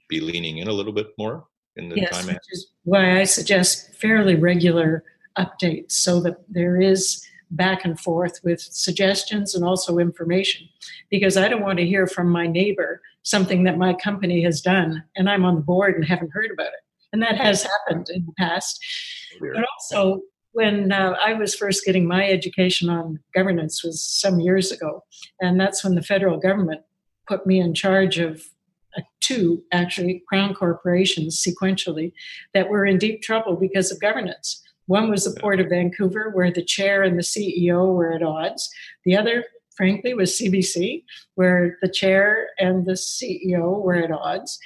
be 0.09 0.21
leaning 0.21 0.59
in 0.59 0.69
a 0.69 0.73
little 0.73 0.93
bit 0.93 1.09
more 1.19 1.47
in 1.77 1.89
the 1.89 1.97
yes, 1.97 2.11
time? 2.11 2.27
Which 2.27 2.37
is 2.51 2.71
why 2.85 3.21
I 3.21 3.25
suggest 3.25 3.95
fairly 3.95 4.37
regular 4.37 5.05
updates 5.39 5.93
so 5.93 6.21
that 6.21 6.37
there 6.49 6.81
is 6.81 7.27
back 7.51 7.85
and 7.85 7.99
forth 7.99 8.41
with 8.45 8.61
suggestions 8.61 9.55
and 9.55 9.65
also 9.65 9.99
information 9.99 10.69
because 11.11 11.37
I 11.37 11.49
don't 11.49 11.63
want 11.63 11.79
to 11.79 11.87
hear 11.87 12.07
from 12.07 12.29
my 12.29 12.47
neighbor 12.47 13.01
something 13.23 13.65
that 13.65 13.79
my 13.79 13.95
company 13.95 14.43
has 14.43 14.61
done 14.61 15.03
and 15.17 15.29
I'm 15.29 15.45
on 15.45 15.57
the 15.57 15.61
board 15.61 15.95
and 15.95 16.05
haven't 16.05 16.33
heard 16.33 16.51
about 16.51 16.69
it. 16.69 16.81
And 17.13 17.23
that 17.23 17.37
has 17.37 17.63
happened 17.63 18.09
in 18.11 18.25
the 18.25 18.33
past. 18.39 18.83
But 19.39 19.65
also, 19.77 20.23
when 20.53 20.93
uh, 20.93 21.15
I 21.21 21.35
was 21.35 21.55
first 21.55 21.85
getting 21.85 22.07
my 22.07 22.29
education 22.29 22.89
on 22.89 23.21
governance 23.35 23.83
was 23.83 24.05
some 24.07 24.41
years 24.41 24.71
ago, 24.71 25.05
and 25.41 25.59
that's 25.59 25.83
when 25.83 25.95
the 25.95 26.03
federal 26.03 26.39
government 26.39 26.83
put 27.27 27.47
me 27.47 27.61
in 27.61 27.75
charge 27.75 28.19
of 28.19 28.43
uh, 28.97 29.03
two 29.21 29.63
actually 29.73 30.23
crown 30.29 30.55
corporations 30.55 31.43
sequentially 31.43 32.13
that 32.55 32.69
were 32.69 32.85
in 32.85 32.99
deep 32.99 33.23
trouble 33.23 33.57
because 33.57 33.91
of 33.91 34.01
governance. 34.01 34.63
One 34.87 35.11
was 35.11 35.25
the 35.25 35.41
Port 35.41 35.61
of 35.61 35.69
Vancouver, 35.69 36.31
where 36.31 36.51
the 36.51 36.65
chair 36.65 37.03
and 37.03 37.19
the 37.19 37.23
CEO 37.23 37.95
were 37.95 38.13
at 38.13 38.23
odds. 38.23 38.69
The 39.05 39.17
other, 39.17 39.45
frankly, 39.77 40.13
was 40.13 40.33
CBC, 40.33 41.05
where 41.37 41.79
the 41.83 41.89
chair 41.89 42.49
and 42.59 42.85
the 42.85 42.93
CEO 42.93 43.81
were 43.81 43.95
at 43.95 44.11
odds. 44.11 44.59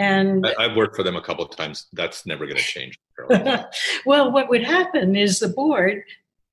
And 0.00 0.46
I, 0.58 0.68
have 0.68 0.76
worked 0.76 0.96
for 0.96 1.02
them 1.02 1.16
a 1.16 1.22
couple 1.22 1.44
of 1.44 1.54
times. 1.54 1.86
That's 1.92 2.24
never 2.24 2.46
going 2.46 2.56
to 2.56 2.62
change. 2.62 2.98
well, 4.06 4.30
what 4.30 4.48
would 4.48 4.64
happen 4.64 5.16
is 5.16 5.38
the 5.38 5.48
board 5.48 6.02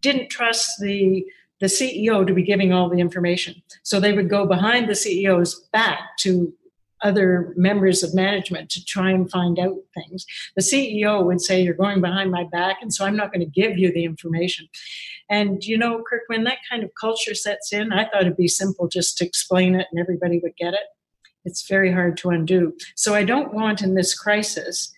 didn't 0.02 0.30
trust 0.30 0.80
the 0.80 1.26
the 1.62 1.68
CEO 1.68 2.28
to 2.28 2.34
be 2.34 2.44
giving 2.44 2.74
all 2.74 2.90
the 2.90 3.00
information. 3.00 3.56
So 3.84 4.00
they 4.00 4.12
would 4.12 4.30
go 4.30 4.46
behind 4.46 4.90
the 4.90 4.94
CEO's 4.94 5.68
back 5.72 6.18
to 6.20 6.54
other 7.02 7.54
members 7.56 8.04
of 8.04 8.14
management 8.14 8.70
to 8.72 8.84
try 8.84 9.12
and 9.12 9.30
find 9.30 9.60
out 9.60 9.78
things. 9.94 10.26
The 10.56 10.62
CEO 10.62 11.24
would 11.24 11.40
say, 11.40 11.62
You're 11.62 11.74
going 11.74 12.02
behind 12.02 12.32
my 12.32 12.44
back, 12.46 12.78
and 12.82 12.94
so 12.94 13.06
I'm 13.06 13.16
not 13.16 13.32
going 13.32 13.46
to 13.46 13.62
give 13.62 13.78
you 13.78 13.94
the 13.94 14.04
information. 14.04 14.68
And 15.30 15.64
you 15.64 15.78
know, 15.78 16.04
Kirk, 16.08 16.24
when 16.28 16.44
that 16.44 16.60
kind 16.70 16.84
of 16.84 16.92
culture 17.00 17.36
sets 17.36 17.72
in, 17.74 17.92
I 17.92 18.06
thought 18.06 18.22
it'd 18.22 18.38
be 18.38 18.48
simple 18.48 18.88
just 18.88 19.18
to 19.18 19.26
explain 19.26 19.76
it 19.76 19.88
and 19.92 20.00
everybody 20.00 20.40
would 20.40 20.56
get 20.58 20.74
it. 20.74 20.88
It's 21.46 21.68
very 21.68 21.92
hard 21.92 22.18
to 22.18 22.30
undo. 22.30 22.74
So 22.96 23.14
I 23.14 23.24
don't 23.24 23.54
want 23.54 23.82
in 23.82 23.96
this 23.96 24.18
crisis 24.18 24.92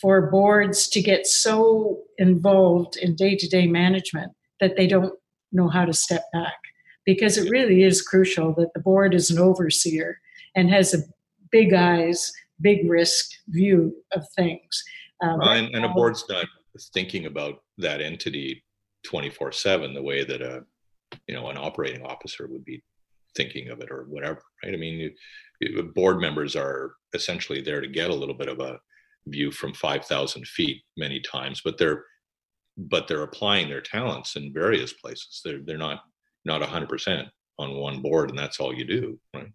for 0.00 0.30
boards 0.30 0.88
to 0.88 1.02
get 1.02 1.26
so 1.26 2.00
involved 2.18 2.96
in 2.96 3.14
day 3.16 3.36
to 3.36 3.48
day 3.48 3.66
management 3.66 4.32
that 4.60 4.76
they 4.76 4.86
don't 4.86 5.14
know 5.52 5.68
how 5.68 5.84
to 5.84 5.92
step 5.92 6.24
back. 6.32 6.56
Because 7.06 7.38
it 7.38 7.50
really 7.50 7.82
is 7.82 8.02
crucial 8.02 8.54
that 8.54 8.72
the 8.74 8.80
board 8.80 9.14
is 9.14 9.30
an 9.30 9.38
overseer 9.38 10.20
and 10.54 10.70
has 10.70 10.94
a 10.94 10.98
big 11.50 11.72
eyes, 11.72 12.32
big 12.60 12.88
risk 12.88 13.30
view 13.48 13.94
of 14.12 14.24
things. 14.36 14.84
Um, 15.22 15.40
and, 15.42 15.74
and 15.74 15.84
a 15.84 15.88
board's 15.88 16.24
not 16.28 16.46
thinking 16.94 17.26
about 17.26 17.62
that 17.78 18.00
entity 18.00 18.62
24 19.04 19.52
7 19.52 19.94
the 19.94 20.02
way 20.02 20.24
that 20.24 20.40
a 20.40 20.62
you 21.26 21.34
know 21.34 21.48
an 21.48 21.58
operating 21.58 22.04
officer 22.04 22.46
would 22.48 22.64
be 22.64 22.82
thinking 23.36 23.68
of 23.70 23.80
it 23.80 23.90
or 23.90 24.04
whatever 24.08 24.42
right 24.62 24.74
i 24.74 24.76
mean 24.76 24.94
you, 24.94 25.10
you, 25.60 25.82
board 25.94 26.20
members 26.20 26.54
are 26.56 26.94
essentially 27.14 27.60
there 27.60 27.80
to 27.80 27.88
get 27.88 28.10
a 28.10 28.14
little 28.14 28.34
bit 28.34 28.48
of 28.48 28.60
a 28.60 28.78
view 29.26 29.50
from 29.50 29.72
5000 29.74 30.46
feet 30.46 30.82
many 30.96 31.20
times 31.20 31.60
but 31.64 31.78
they're 31.78 32.04
but 32.76 33.06
they're 33.06 33.22
applying 33.22 33.68
their 33.68 33.80
talents 33.80 34.36
in 34.36 34.52
various 34.52 34.92
places 34.92 35.40
they're 35.44 35.60
they're 35.64 35.78
not 35.78 36.00
not 36.46 36.62
100% 36.62 37.28
on 37.58 37.74
one 37.74 38.00
board 38.00 38.30
and 38.30 38.38
that's 38.38 38.60
all 38.60 38.74
you 38.74 38.84
do 38.84 39.18
right 39.34 39.52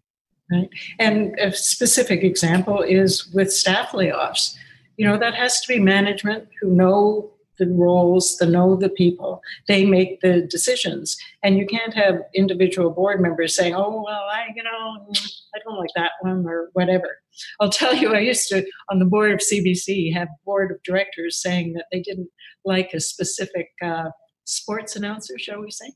Right. 0.50 0.68
And 0.98 1.36
a 1.40 1.52
specific 1.52 2.22
example 2.22 2.80
is 2.80 3.26
with 3.32 3.52
staff 3.52 3.90
layoffs. 3.90 4.54
You 4.96 5.06
know, 5.06 5.18
that 5.18 5.34
has 5.34 5.60
to 5.60 5.68
be 5.68 5.80
management 5.80 6.48
who 6.60 6.70
know 6.70 7.32
the 7.58 7.66
roles, 7.66 8.36
the 8.36 8.46
know 8.46 8.76
the 8.76 8.88
people. 8.88 9.42
They 9.66 9.84
make 9.84 10.20
the 10.20 10.42
decisions. 10.42 11.16
And 11.42 11.58
you 11.58 11.66
can't 11.66 11.94
have 11.94 12.22
individual 12.34 12.90
board 12.90 13.20
members 13.20 13.56
saying, 13.56 13.74
oh, 13.74 14.04
well, 14.06 14.28
I, 14.30 14.46
you 14.54 14.62
know, 14.62 15.12
I 15.56 15.60
don't 15.64 15.78
like 15.78 15.90
that 15.96 16.12
one 16.20 16.44
or 16.46 16.70
whatever. 16.74 17.18
I'll 17.60 17.70
tell 17.70 17.94
you, 17.94 18.14
I 18.14 18.20
used 18.20 18.48
to, 18.48 18.64
on 18.90 18.98
the 18.98 19.04
board 19.04 19.32
of 19.32 19.40
CBC, 19.40 20.12
have 20.12 20.28
board 20.44 20.70
of 20.70 20.82
directors 20.82 21.40
saying 21.40 21.72
that 21.74 21.86
they 21.90 22.00
didn't 22.00 22.28
like 22.64 22.90
a 22.92 23.00
specific 23.00 23.68
uh, 23.82 24.10
sports 24.44 24.96
announcer, 24.96 25.38
shall 25.38 25.60
we 25.60 25.70
say. 25.70 25.90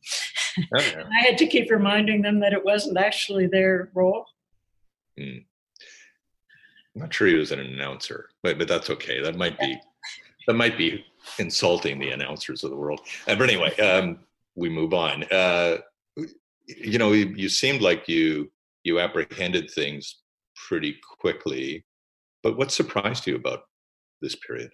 Oh, 0.59 0.81
yeah. 0.81 1.05
I 1.21 1.25
had 1.25 1.39
to 1.39 1.47
keep 1.47 1.71
reminding 1.71 2.23
them 2.23 2.41
that 2.41 2.53
it 2.53 2.65
wasn't 2.65 2.99
actually 2.99 3.47
their 3.47 3.91
role. 3.95 4.25
Mm. 5.19 5.45
I'm 6.95 7.03
not 7.03 7.15
sure 7.15 7.29
he 7.29 7.35
was 7.35 7.53
an 7.53 7.61
announcer, 7.61 8.31
but 8.43 8.59
but 8.59 8.67
that's 8.67 8.91
okay. 8.91 9.23
That 9.23 9.37
might 9.37 9.59
be 9.61 9.79
that 10.47 10.55
might 10.55 10.77
be 10.77 11.05
insulting 11.39 11.99
the 11.99 12.11
announcers 12.11 12.65
of 12.65 12.71
the 12.71 12.77
world. 12.77 13.01
Uh, 13.29 13.37
but 13.37 13.49
anyway, 13.49 13.77
um, 13.79 14.19
we 14.57 14.69
move 14.69 14.93
on. 14.93 15.25
Uh, 15.31 15.79
you 16.67 16.99
know, 16.99 17.13
you, 17.13 17.27
you 17.37 17.49
seemed 17.49 17.81
like 17.81 18.09
you 18.09 18.51
you 18.85 19.01
apprehended 19.01 19.71
things 19.71 20.17
pretty 20.69 20.97
quickly, 21.19 21.85
but 22.43 22.57
what 22.57 22.73
surprised 22.73 23.27
you 23.27 23.37
about 23.37 23.63
this 24.21 24.35
period? 24.35 24.71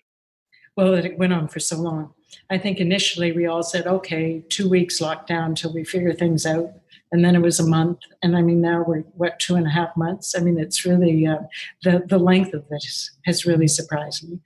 Well, 0.77 0.93
that 0.93 1.07
it 1.07 1.19
went 1.19 1.33
on 1.33 1.49
for 1.49 1.61
so 1.61 1.77
long. 1.77 2.13
I 2.51 2.59
think 2.59 2.81
initially 2.81 3.33
we 3.33 3.47
all 3.47 3.63
said, 3.63 3.87
okay, 3.87 4.45
two 4.49 4.69
weeks 4.69 5.01
lockdown 5.01 5.47
until 5.47 5.73
we 5.73 5.85
figure 5.85 6.13
things 6.13 6.45
out. 6.45 6.71
And 7.13 7.25
then 7.25 7.35
it 7.35 7.41
was 7.41 7.61
a 7.61 7.67
month. 7.67 8.01
And 8.23 8.37
i 8.37 8.43
mean 8.43 8.61
now 8.61 8.85
we're 8.87 9.01
what 9.15 9.39
two 9.39 9.55
and 9.55 9.67
a 9.67 9.71
half 9.71 9.97
months? 9.97 10.35
I 10.37 10.41
mean 10.41 10.59
it's 10.59 10.85
really 10.85 11.27
uh, 11.27 11.39
the 11.83 12.03
the 12.07 12.19
length 12.19 12.53
of 12.53 12.69
this 12.69 13.13
has 13.25 13.47
really 13.47 13.69
surprised 13.69 14.29
me. 14.29 14.41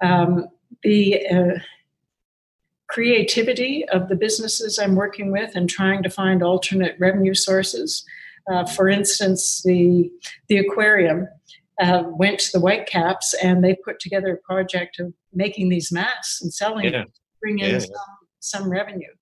Um, 0.00 0.48
the 0.82 1.26
uh, 1.26 1.58
creativity 2.88 3.86
of 3.90 4.08
the 4.08 4.16
businesses 4.16 4.78
i'm 4.78 4.96
working 4.96 5.30
with 5.30 5.54
and 5.54 5.68
trying 5.68 6.02
to 6.02 6.10
find 6.10 6.42
alternate 6.42 6.96
revenue 6.98 7.34
sources 7.34 8.04
uh, 8.50 8.64
for 8.66 8.88
instance 8.88 9.62
the 9.62 10.10
the 10.48 10.58
aquarium 10.58 11.26
uh, 11.80 12.02
went 12.06 12.40
to 12.40 12.50
the 12.52 12.60
whitecaps 12.60 13.34
and 13.42 13.62
they 13.62 13.76
put 13.84 14.00
together 14.00 14.34
a 14.34 14.52
project 14.52 14.98
of 14.98 15.12
making 15.32 15.68
these 15.68 15.92
masks 15.92 16.40
and 16.42 16.52
selling 16.52 16.86
yeah. 16.86 16.90
them 16.90 17.06
bring 17.40 17.60
in 17.60 17.70
yeah. 17.70 17.78
some, 17.78 17.90
some 18.40 18.70
revenue 18.70 19.12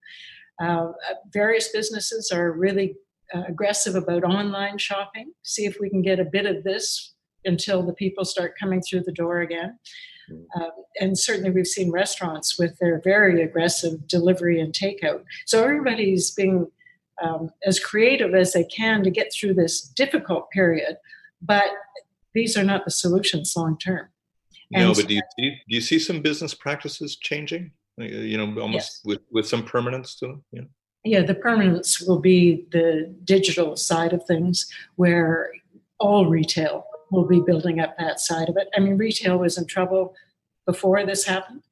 uh, 0.61 0.93
various 1.33 1.69
businesses 1.69 2.31
are 2.33 2.53
really 2.53 2.95
uh, 3.35 3.43
aggressive 3.49 3.95
about 3.95 4.25
online 4.25 4.79
shopping. 4.79 5.33
See 5.43 5.67
if 5.67 5.79
we 5.81 5.91
can 5.91 6.03
get 6.03 6.21
a 6.21 6.25
bit 6.25 6.47
of 6.47 6.65
this 6.65 7.15
until 7.45 7.83
the 7.83 7.93
people 7.93 8.25
start 8.25 8.55
coming 8.59 8.81
through 8.81 9.03
the 9.03 9.13
door 9.13 9.41
again. 9.41 9.79
Uh, 10.57 10.71
and 11.01 11.17
certainly, 11.17 11.51
we've 11.51 11.69
seen 11.69 11.93
restaurants 11.93 12.59
with 12.59 12.77
their 12.81 13.01
very 13.05 13.43
aggressive 13.43 14.09
delivery 14.09 14.61
and 14.61 14.75
takeout. 14.75 15.23
So, 15.47 15.63
everybody's 15.63 16.33
being 16.33 16.67
um, 17.23 17.51
as 17.65 17.81
creative 17.81 18.35
as 18.35 18.53
they 18.53 18.65
can 18.65 19.03
to 19.03 19.11
get 19.11 19.33
through 19.33 19.55
this 19.55 19.83
difficult 19.83 20.51
period. 20.51 20.97
But 21.43 21.67
these 22.35 22.57
are 22.57 22.65
not 22.65 22.85
the 22.85 22.91
solutions 22.91 23.55
long 23.57 23.79
term. 23.79 24.09
No, 24.71 24.93
but 24.93 25.07
do 25.07 25.15
you, 25.15 25.23
do 25.39 25.53
you 25.69 25.81
see 25.81 25.99
some 25.99 26.21
business 26.21 26.53
practices 26.53 27.17
changing? 27.17 27.71
Uh, 28.01 28.05
you 28.05 28.37
know, 28.37 28.61
almost 28.61 28.75
yes. 28.75 29.01
with, 29.05 29.21
with 29.31 29.47
some 29.47 29.63
permanence 29.63 30.17
to 30.17 30.27
them? 30.27 30.45
Yeah. 30.53 30.63
Yeah, 31.05 31.23
the 31.23 31.37
permanence 31.37 32.01
will 32.01 32.19
be 32.19 32.67
the 32.73 33.15
digital 33.23 33.77
side 33.77 34.13
of 34.13 34.25
things 34.25 34.67
where 34.97 35.53
all 36.01 36.27
retail 36.27 36.85
will 37.13 37.27
be 37.27 37.41
building 37.41 37.79
up 37.79 37.97
that 37.97 38.19
side 38.19 38.49
of 38.49 38.57
it. 38.57 38.69
I 38.77 38.81
mean, 38.81 38.99
retail 38.99 39.39
was 39.39 39.57
in 39.57 39.67
trouble 39.67 40.15
before 40.67 41.07
this 41.07 41.25
happened. 41.25 41.63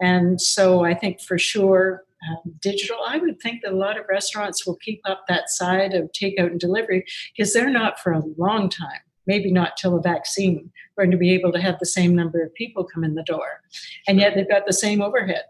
And 0.00 0.40
so 0.40 0.84
I 0.84 0.94
think 0.94 1.20
for 1.20 1.36
sure, 1.36 2.04
um, 2.28 2.54
digital, 2.60 2.98
I 3.06 3.18
would 3.18 3.40
think 3.40 3.62
that 3.62 3.72
a 3.72 3.76
lot 3.76 3.98
of 3.98 4.06
restaurants 4.08 4.66
will 4.66 4.76
keep 4.76 5.00
up 5.04 5.24
that 5.28 5.50
side 5.50 5.94
of 5.94 6.10
takeout 6.12 6.50
and 6.50 6.60
delivery 6.60 7.04
because 7.36 7.52
they're 7.52 7.70
not 7.70 8.00
for 8.00 8.12
a 8.12 8.22
long 8.38 8.68
time, 8.68 9.00
maybe 9.26 9.52
not 9.52 9.76
till 9.76 9.96
a 9.96 10.02
vaccine, 10.02 10.70
going 10.96 11.10
to 11.10 11.16
be 11.16 11.32
able 11.32 11.52
to 11.52 11.60
have 11.60 11.78
the 11.78 11.86
same 11.86 12.14
number 12.14 12.42
of 12.42 12.54
people 12.54 12.84
come 12.84 13.04
in 13.04 13.14
the 13.14 13.22
door. 13.22 13.60
And 14.08 14.18
yet 14.18 14.34
they've 14.34 14.48
got 14.48 14.66
the 14.66 14.72
same 14.72 15.02
overhead. 15.02 15.44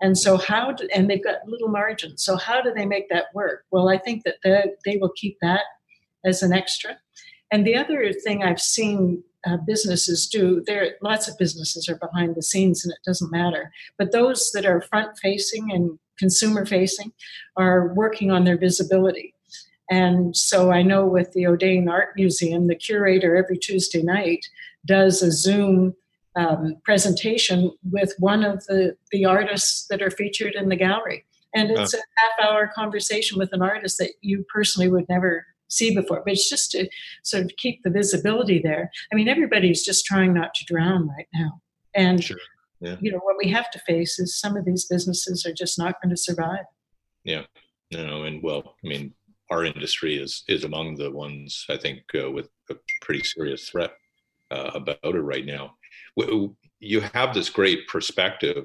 And 0.00 0.18
so, 0.18 0.36
how 0.36 0.72
do, 0.72 0.88
and 0.94 1.08
they've 1.08 1.22
got 1.22 1.46
little 1.46 1.68
margins. 1.68 2.24
So, 2.24 2.36
how 2.36 2.60
do 2.60 2.72
they 2.72 2.86
make 2.86 3.08
that 3.08 3.26
work? 3.34 3.64
Well, 3.70 3.88
I 3.88 3.98
think 3.98 4.24
that 4.24 4.36
they, 4.44 4.64
they 4.84 4.96
will 4.96 5.12
keep 5.16 5.38
that 5.42 5.62
as 6.24 6.42
an 6.42 6.52
extra. 6.52 6.98
And 7.50 7.66
the 7.66 7.76
other 7.76 8.12
thing 8.12 8.42
I've 8.42 8.60
seen 8.60 9.22
uh, 9.46 9.56
businesses 9.66 10.26
do, 10.26 10.62
there 10.66 10.96
lots 11.02 11.28
of 11.28 11.38
businesses 11.38 11.88
are 11.88 11.96
behind 11.96 12.34
the 12.34 12.42
scenes, 12.42 12.84
and 12.84 12.92
it 12.92 12.98
doesn't 13.04 13.32
matter. 13.32 13.72
But 13.98 14.12
those 14.12 14.52
that 14.52 14.66
are 14.66 14.80
front 14.82 15.18
facing 15.18 15.72
and 15.72 15.98
consumer 16.18 16.64
facing 16.64 17.12
are 17.56 17.92
working 17.94 18.30
on 18.30 18.44
their 18.44 18.58
visibility. 18.58 19.34
And 19.90 20.36
so 20.36 20.70
I 20.70 20.82
know 20.82 21.06
with 21.06 21.32
the 21.32 21.42
Audain 21.42 21.90
Art 21.90 22.10
Museum, 22.16 22.66
the 22.66 22.74
curator 22.74 23.36
every 23.36 23.58
Tuesday 23.58 24.02
night 24.02 24.46
does 24.86 25.22
a 25.22 25.30
Zoom 25.30 25.94
um, 26.36 26.76
presentation 26.84 27.70
with 27.90 28.14
one 28.18 28.42
of 28.44 28.64
the, 28.66 28.96
the 29.10 29.24
artists 29.24 29.86
that 29.88 30.00
are 30.00 30.10
featured 30.10 30.54
in 30.54 30.68
the 30.68 30.76
gallery. 30.76 31.26
And 31.54 31.70
it's 31.70 31.92
a 31.92 31.98
half 31.98 32.48
hour 32.48 32.70
conversation 32.74 33.38
with 33.38 33.52
an 33.52 33.60
artist 33.60 33.98
that 33.98 34.12
you 34.22 34.46
personally 34.50 34.88
would 34.88 35.06
never 35.10 35.44
see 35.72 35.94
before. 35.94 36.22
But 36.24 36.34
it's 36.34 36.48
just 36.48 36.70
to 36.72 36.88
sort 37.22 37.44
of 37.44 37.52
keep 37.56 37.82
the 37.82 37.90
visibility 37.90 38.60
there. 38.60 38.90
I 39.12 39.16
mean, 39.16 39.28
everybody's 39.28 39.84
just 39.84 40.04
trying 40.04 40.34
not 40.34 40.54
to 40.54 40.64
drown 40.64 41.08
right 41.08 41.28
now. 41.34 41.60
And 41.94 42.22
sure. 42.22 42.38
yeah. 42.80 42.96
you 43.00 43.12
know 43.12 43.20
what 43.22 43.36
we 43.42 43.50
have 43.50 43.70
to 43.72 43.78
face 43.80 44.18
is 44.18 44.38
some 44.38 44.56
of 44.56 44.64
these 44.64 44.86
businesses 44.86 45.44
are 45.46 45.52
just 45.52 45.78
not 45.78 46.00
going 46.02 46.10
to 46.10 46.16
survive. 46.16 46.64
Yeah, 47.24 47.42
no, 47.92 48.24
and 48.24 48.42
well, 48.42 48.76
I 48.84 48.88
mean, 48.88 49.14
our 49.50 49.64
industry 49.64 50.16
is 50.16 50.44
is 50.48 50.64
among 50.64 50.96
the 50.96 51.10
ones 51.10 51.66
I 51.68 51.76
think 51.76 52.00
uh, 52.14 52.30
with 52.30 52.48
a 52.70 52.76
pretty 53.02 53.22
serious 53.22 53.68
threat 53.68 53.92
uh, 54.50 54.70
about 54.74 54.98
it 55.02 55.20
right 55.20 55.46
now. 55.46 55.74
You 56.80 57.00
have 57.14 57.32
this 57.32 57.48
great 57.48 57.86
perspective, 57.86 58.64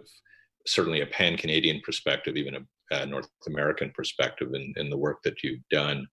certainly 0.66 1.02
a 1.02 1.06
pan 1.06 1.38
Canadian 1.38 1.82
perspective, 1.82 2.36
even 2.36 2.56
a, 2.56 2.62
a, 2.92 3.06
North 3.06 3.30
American 3.46 3.92
perspective 3.92 4.54
in, 4.54 4.74
in 4.76 4.90
the 4.90 4.98
work 4.98 5.22
that 5.24 5.44
you've 5.44 5.68
done. 5.70 6.08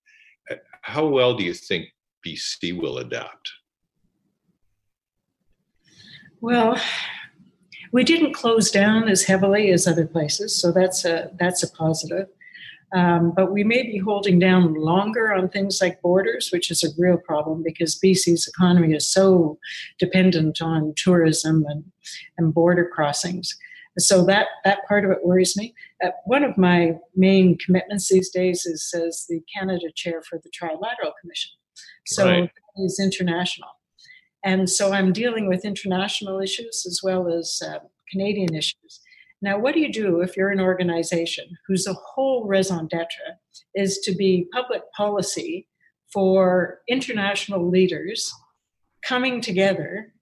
How 0.82 1.06
well 1.06 1.34
do 1.34 1.44
you 1.44 1.54
think 1.54 1.86
BC 2.26 2.78
will 2.80 2.98
adapt? 2.98 3.50
Well, 6.40 6.78
we 7.92 8.04
didn't 8.04 8.34
close 8.34 8.70
down 8.70 9.08
as 9.08 9.22
heavily 9.22 9.70
as 9.70 9.86
other 9.86 10.06
places, 10.06 10.60
so 10.60 10.72
that's 10.72 11.04
a 11.04 11.30
that's 11.38 11.62
a 11.62 11.70
positive. 11.72 12.28
Um, 12.94 13.32
but 13.34 13.50
we 13.50 13.64
may 13.64 13.82
be 13.82 13.98
holding 13.98 14.38
down 14.38 14.74
longer 14.74 15.32
on 15.32 15.48
things 15.48 15.80
like 15.80 16.00
borders, 16.00 16.50
which 16.52 16.70
is 16.70 16.84
a 16.84 16.88
real 16.96 17.16
problem 17.16 17.62
because 17.64 17.98
BC's 17.98 18.46
economy 18.46 18.94
is 18.94 19.10
so 19.10 19.58
dependent 19.98 20.62
on 20.62 20.94
tourism 20.96 21.64
and, 21.68 21.84
and 22.38 22.54
border 22.54 22.88
crossings. 22.94 23.56
So 23.98 24.24
that, 24.26 24.46
that 24.64 24.86
part 24.88 25.04
of 25.04 25.10
it 25.12 25.18
worries 25.24 25.56
me. 25.56 25.74
Uh, 26.02 26.10
one 26.24 26.42
of 26.42 26.58
my 26.58 26.94
main 27.14 27.56
commitments 27.58 28.08
these 28.08 28.30
days 28.30 28.66
is 28.66 28.92
as 28.94 29.26
the 29.28 29.40
Canada 29.56 29.86
chair 29.94 30.22
for 30.28 30.40
the 30.42 30.50
Trilateral 30.50 31.12
Commission. 31.20 31.52
So 32.06 32.26
right. 32.26 32.50
is 32.76 33.00
international. 33.00 33.68
And 34.44 34.68
so 34.68 34.92
I'm 34.92 35.12
dealing 35.12 35.48
with 35.48 35.64
international 35.64 36.40
issues 36.40 36.84
as 36.86 37.00
well 37.02 37.32
as 37.32 37.62
uh, 37.64 37.78
Canadian 38.10 38.54
issues. 38.54 39.00
Now, 39.40 39.58
what 39.58 39.74
do 39.74 39.80
you 39.80 39.92
do 39.92 40.20
if 40.20 40.36
you're 40.36 40.50
an 40.50 40.60
organization 40.60 41.44
whose 41.66 41.86
whole 41.86 42.46
raison 42.46 42.86
d'etre 42.86 43.38
is 43.74 43.98
to 43.98 44.14
be 44.14 44.48
public 44.52 44.82
policy 44.96 45.68
for 46.12 46.80
international 46.88 47.68
leaders 47.68 48.32
coming 49.06 49.40
together 49.40 50.12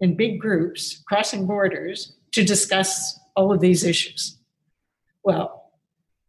in 0.00 0.16
big 0.16 0.40
groups, 0.40 1.02
crossing 1.06 1.46
borders, 1.46 2.16
to 2.32 2.44
discuss 2.44 3.18
all 3.36 3.52
of 3.52 3.60
these 3.60 3.84
issues? 3.84 4.38
Well, 5.22 5.70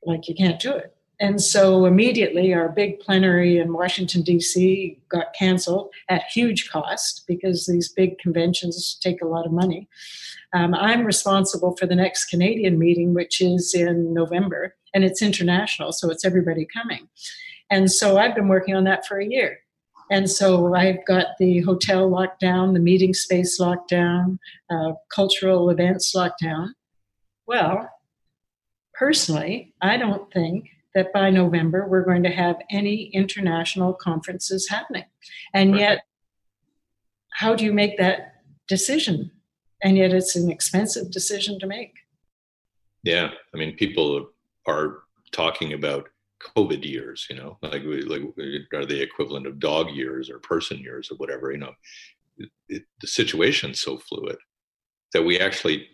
like 0.06 0.28
you 0.28 0.36
can't 0.36 0.60
do 0.60 0.72
it. 0.74 0.96
And 1.20 1.42
so 1.42 1.86
immediately 1.86 2.54
our 2.54 2.70
big 2.70 3.00
plenary 3.00 3.60
in 3.60 3.72
Washington, 3.72 4.24
D.C. 4.24 5.00
got 5.10 5.34
canceled 5.34 5.94
at 6.10 6.24
huge 6.34 6.70
cost 6.70 7.24
because 7.28 7.66
these 7.66 7.90
big 7.90 8.18
conventions 8.18 9.00
take 9.02 9.22
a 9.22 9.28
lot 9.28 9.46
of 9.46 9.52
money. 9.52 9.88
Um, 10.54 10.76
I'm 10.76 11.06
responsible 11.06 11.76
for 11.78 11.86
the 11.86 11.96
next 11.96 12.26
Canadian 12.26 12.78
meeting, 12.78 13.14
which 13.14 13.42
is 13.42 13.74
in 13.74 14.14
November, 14.14 14.76
and 14.94 15.04
it's 15.04 15.22
international, 15.22 15.92
so 15.92 16.10
it's 16.10 16.26
everybody 16.26 16.66
coming. 16.66 17.08
And 17.70 17.92
so 17.92 18.18
I've 18.18 18.36
been 18.36 18.50
working 18.50 18.76
on 18.76 18.84
that 18.84 19.06
for 19.06 19.20
a 19.20 19.26
year. 19.26 19.60
And 20.14 20.30
so 20.30 20.76
I've 20.76 21.04
got 21.06 21.28
the 21.40 21.62
hotel 21.62 22.08
locked 22.08 22.40
down, 22.40 22.74
the 22.74 22.80
meeting 22.80 23.14
space 23.14 23.60
locked 23.60 23.90
down, 23.90 24.40
uh, 24.70 24.94
cultural 25.14 25.70
events 25.70 26.14
locked 26.14 26.42
down. 26.42 26.74
Well, 27.48 27.90
personally, 28.94 29.74
I 29.82 29.98
don't 29.98 30.32
think 30.32 30.70
that 30.94 31.12
by 31.14 31.32
November 31.32 31.88
we're 31.88 32.06
going 32.06 32.24
to 32.24 32.30
have 32.30 32.58
any 32.70 33.06
international 33.14 33.94
conferences 33.94 34.70
happening. 34.70 35.06
And 35.54 35.76
yet, 35.76 36.04
how 37.32 37.56
do 37.56 37.66
you 37.66 37.74
make 37.74 37.98
that 37.98 38.36
decision? 38.68 39.32
and 39.84 39.98
yet 39.98 40.14
it's 40.14 40.36
an 40.36 40.50
expensive 40.50 41.12
decision 41.12 41.60
to 41.60 41.68
make. 41.68 41.94
Yeah, 43.04 43.32
I 43.54 43.58
mean, 43.58 43.76
people 43.76 44.30
are 44.66 45.04
talking 45.32 45.74
about 45.74 46.08
COVID 46.56 46.84
years, 46.84 47.28
you 47.30 47.36
know, 47.36 47.58
like 47.62 47.84
like 48.08 48.22
are 48.74 48.86
they 48.86 49.00
equivalent 49.00 49.48
of 49.48 49.60
dog 49.60 49.90
years 49.92 50.30
or 50.30 50.40
person 50.40 50.78
years 50.78 51.12
or 51.12 51.16
whatever, 51.18 51.52
you 51.52 51.60
know. 51.60 51.74
It, 52.38 52.50
it, 52.68 52.84
the 53.00 53.08
situation's 53.08 53.80
so 53.82 53.98
fluid 53.98 54.38
that 55.14 55.22
we 55.24 55.40
actually 55.40 55.88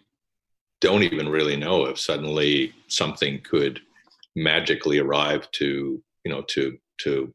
don't 0.80 1.04
even 1.04 1.28
really 1.28 1.58
know 1.58 1.86
if 1.86 2.00
suddenly 2.00 2.74
something 2.88 3.42
could 3.42 3.82
magically 4.36 5.00
arrive 5.00 5.52
to, 5.52 6.02
you 6.24 6.32
know, 6.32 6.44
to 6.44 6.78
to 7.02 7.34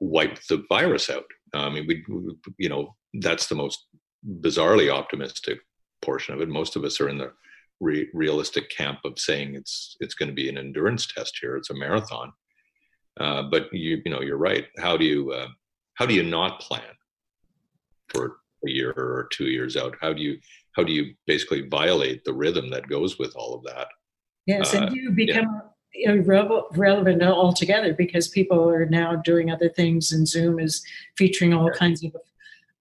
wipe 0.00 0.42
the 0.48 0.64
virus 0.68 1.08
out. 1.10 1.24
Uh, 1.54 1.66
I 1.66 1.70
mean, 1.70 1.86
we, 1.86 2.04
you 2.58 2.68
know, 2.68 2.94
that's 3.14 3.46
the 3.46 3.54
most 3.54 3.86
bizarrely 4.40 4.92
optimistic 4.92 5.58
portion 6.00 6.34
of 6.34 6.40
it. 6.40 6.48
Most 6.48 6.76
of 6.76 6.84
us 6.84 7.00
are 7.00 7.08
in 7.08 7.18
the 7.18 7.32
re- 7.82 8.08
realistic 8.14 8.70
camp 8.70 9.00
of 9.04 9.18
saying 9.18 9.54
it's 9.54 9.96
it's 10.00 10.14
going 10.14 10.28
to 10.28 10.34
be 10.34 10.48
an 10.48 10.56
endurance 10.56 11.06
test 11.06 11.38
here. 11.40 11.56
It's 11.56 11.70
a 11.70 11.74
marathon. 11.74 12.32
Uh, 13.20 13.42
but 13.50 13.72
you 13.72 14.00
you 14.04 14.10
know 14.10 14.22
you're 14.22 14.38
right. 14.38 14.66
How 14.78 14.96
do 14.96 15.04
you 15.04 15.32
uh, 15.32 15.48
how 15.94 16.06
do 16.06 16.14
you 16.14 16.22
not 16.22 16.60
plan 16.60 16.94
for 18.08 18.36
a 18.66 18.70
year 18.70 18.92
or 18.96 19.28
two 19.32 19.46
years 19.46 19.76
out? 19.76 19.96
How 20.00 20.12
do 20.12 20.22
you 20.22 20.38
how 20.76 20.84
do 20.84 20.92
you 20.92 21.14
basically 21.26 21.68
violate 21.68 22.24
the 22.24 22.32
rhythm 22.32 22.70
that 22.70 22.88
goes 22.88 23.18
with 23.18 23.34
all 23.36 23.54
of 23.54 23.64
that? 23.64 23.88
Yes, 24.46 24.74
uh, 24.74 24.78
and 24.78 24.96
you 24.96 25.10
become 25.10 25.62
yeah. 25.94 26.12
irrelevant 26.12 27.22
altogether 27.22 27.92
because 27.92 28.28
people 28.28 28.68
are 28.68 28.86
now 28.86 29.16
doing 29.16 29.50
other 29.50 29.68
things, 29.68 30.12
and 30.12 30.26
Zoom 30.26 30.58
is 30.58 30.82
featuring 31.18 31.52
all 31.52 31.70
kinds 31.70 32.02
of 32.02 32.16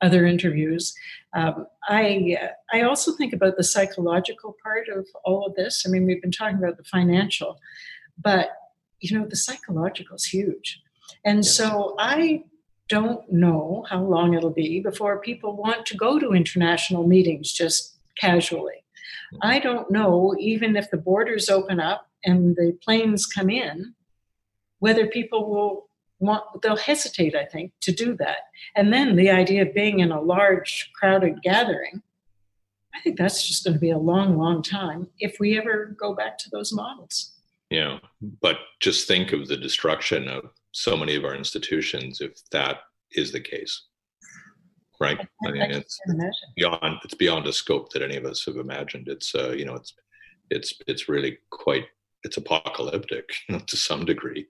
other 0.02 0.26
interviews. 0.26 0.94
Um, 1.34 1.68
I 1.88 2.38
uh, 2.42 2.48
I 2.74 2.82
also 2.82 3.14
think 3.14 3.34
about 3.34 3.58
the 3.58 3.64
psychological 3.64 4.56
part 4.64 4.88
of 4.90 5.08
all 5.24 5.46
of 5.46 5.56
this. 5.56 5.84
I 5.86 5.90
mean, 5.90 6.06
we've 6.06 6.22
been 6.22 6.32
talking 6.32 6.58
about 6.58 6.78
the 6.78 6.84
financial, 6.84 7.60
but 8.18 8.50
you 9.00 9.18
know, 9.18 9.26
the 9.26 9.36
psychological 9.36 10.16
is 10.16 10.26
huge, 10.26 10.82
and 11.24 11.46
so 11.46 11.96
I 12.00 12.44
don't 12.90 13.32
know 13.32 13.86
how 13.90 14.02
long 14.02 14.34
it'll 14.34 14.50
be 14.50 14.82
before 14.82 15.20
people 15.20 15.56
want 15.56 15.86
to 15.86 15.96
go 15.96 16.20
to 16.20 16.34
international 16.34 17.08
meetings 17.08 17.54
just 17.54 17.96
casually. 18.20 18.84
Mm-hmm. 19.34 19.38
I 19.42 19.60
don't 19.60 19.90
know, 19.90 20.36
even 20.38 20.76
if 20.76 20.92
the 20.92 20.98
borders 20.98 21.50
open 21.50 21.80
up 21.80 22.08
and 22.26 22.56
the 22.58 22.78
planes 22.84 23.26
come 23.26 23.50
in, 23.50 23.94
whether 24.80 25.08
people 25.08 25.50
will 25.50 25.88
want 26.22 26.44
they'll 26.62 26.78
hesitate 26.78 27.36
i 27.36 27.46
think 27.46 27.72
to 27.82 27.92
do 27.92 28.16
that. 28.18 28.38
And 28.76 28.94
then 28.94 29.16
the 29.16 29.30
idea 29.30 29.64
of 29.64 29.74
being 29.74 30.00
in 30.00 30.12
a 30.12 30.22
large 30.22 30.92
crowded 30.96 31.42
gathering 31.42 32.02
i 32.96 33.02
think 33.02 33.18
that's 33.18 33.48
just 33.48 33.64
going 33.64 33.74
to 33.74 33.80
be 33.80 33.92
a 33.92 33.98
long 33.98 34.38
long 34.38 34.62
time 34.62 35.08
if 35.20 35.38
we 35.40 35.58
ever 35.58 35.96
go 36.00 36.14
back 36.14 36.38
to 36.40 36.50
those 36.50 36.72
models. 36.72 37.34
Yeah 37.70 38.00
but 38.42 38.58
just 38.80 39.08
think 39.08 39.34
of 39.34 39.48
the 39.48 39.58
destruction 39.58 40.28
of 40.28 40.50
so 40.72 40.96
many 40.96 41.16
of 41.16 41.26
our 41.26 41.36
institutions 41.36 42.22
if 42.22 42.34
that 42.52 42.78
is 43.12 43.32
the 43.32 43.42
case 43.42 43.84
right? 45.02 45.20
I, 45.20 45.50
I 45.50 45.52
mean 45.52 45.72
it's 45.72 46.00
beyond 46.56 47.00
it's 47.04 47.16
beyond 47.16 47.48
a 47.48 47.54
scope 47.54 47.92
that 47.92 48.04
any 48.04 48.16
of 48.16 48.26
us 48.26 48.46
have 48.46 48.58
imagined. 48.58 49.08
It's 49.10 49.36
uh, 49.36 49.52
you 49.52 49.66
know 49.66 49.76
it's 49.76 49.94
it's 50.50 50.74
it's 50.88 51.10
really 51.10 51.40
quite 51.50 51.86
it's 52.24 52.38
apocalyptic 52.38 53.28
you 53.50 53.56
know, 53.58 53.62
to 53.66 53.76
some 53.76 54.06
degree. 54.06 54.48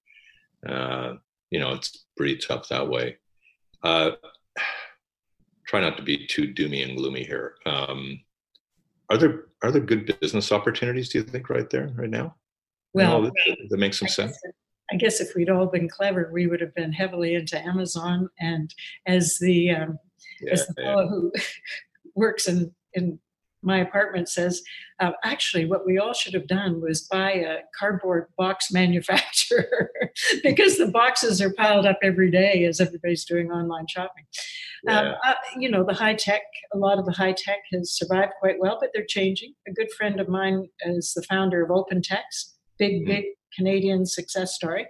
Uh, 0.67 1.13
you 1.51 1.59
know, 1.59 1.73
it's 1.73 2.05
pretty 2.17 2.37
tough 2.37 2.67
that 2.69 2.89
way. 2.89 3.17
Uh, 3.83 4.11
try 5.67 5.81
not 5.81 5.97
to 5.97 6.03
be 6.03 6.25
too 6.27 6.53
doomy 6.53 6.87
and 6.87 6.97
gloomy 6.97 7.23
here. 7.23 7.55
Um, 7.65 8.21
are 9.09 9.17
there 9.17 9.45
are 9.63 9.71
there 9.71 9.81
good 9.81 10.17
business 10.19 10.51
opportunities? 10.51 11.09
Do 11.09 11.19
you 11.19 11.23
think 11.23 11.49
right 11.49 11.69
there, 11.69 11.93
right 11.95 12.09
now? 12.09 12.35
Well, 12.93 13.21
that, 13.21 13.33
that 13.69 13.77
makes 13.77 13.99
some 13.99 14.07
I 14.07 14.09
sense. 14.09 14.39
Guess, 14.43 14.53
I 14.91 14.95
guess 14.95 15.21
if 15.21 15.35
we'd 15.35 15.49
all 15.49 15.67
been 15.67 15.87
clever, 15.87 16.29
we 16.33 16.47
would 16.47 16.61
have 16.61 16.73
been 16.75 16.91
heavily 16.91 17.35
into 17.35 17.59
Amazon. 17.59 18.29
And 18.39 18.73
as 19.05 19.37
the 19.39 19.71
um, 19.71 19.99
yeah, 20.41 20.53
as 20.53 20.67
the 20.67 20.73
fellow 20.81 21.03
yeah. 21.03 21.09
who 21.09 21.31
works 22.15 22.47
in 22.47 22.73
in 22.93 23.19
my 23.63 23.79
apartment 23.79 24.29
says, 24.29 24.61
uh, 24.99 25.11
actually, 25.23 25.65
what 25.65 25.85
we 25.85 25.97
all 25.97 26.13
should 26.13 26.33
have 26.33 26.47
done 26.47 26.81
was 26.81 27.01
buy 27.01 27.31
a 27.31 27.57
cardboard 27.77 28.27
box 28.37 28.71
manufacturer 28.71 29.91
because 30.43 30.77
the 30.77 30.87
boxes 30.87 31.41
are 31.41 31.53
piled 31.53 31.85
up 31.85 31.99
every 32.03 32.31
day 32.31 32.65
as 32.65 32.79
everybody's 32.79 33.25
doing 33.25 33.51
online 33.51 33.87
shopping. 33.87 34.25
Yeah. 34.83 34.99
Um, 34.99 35.15
uh, 35.23 35.33
you 35.57 35.69
know, 35.69 35.83
the 35.83 35.93
high 35.93 36.15
tech, 36.15 36.41
a 36.73 36.77
lot 36.77 36.97
of 36.97 37.05
the 37.05 37.11
high 37.11 37.35
tech 37.37 37.59
has 37.73 37.91
survived 37.91 38.33
quite 38.39 38.59
well, 38.59 38.77
but 38.79 38.89
they're 38.93 39.05
changing. 39.07 39.53
A 39.67 39.71
good 39.71 39.91
friend 39.93 40.19
of 40.19 40.27
mine 40.27 40.67
is 40.85 41.13
the 41.13 41.23
founder 41.23 41.63
of 41.63 41.69
OpenText, 41.69 42.55
big, 42.79 43.01
mm-hmm. 43.01 43.05
big 43.05 43.25
Canadian 43.55 44.05
success 44.05 44.55
story. 44.55 44.87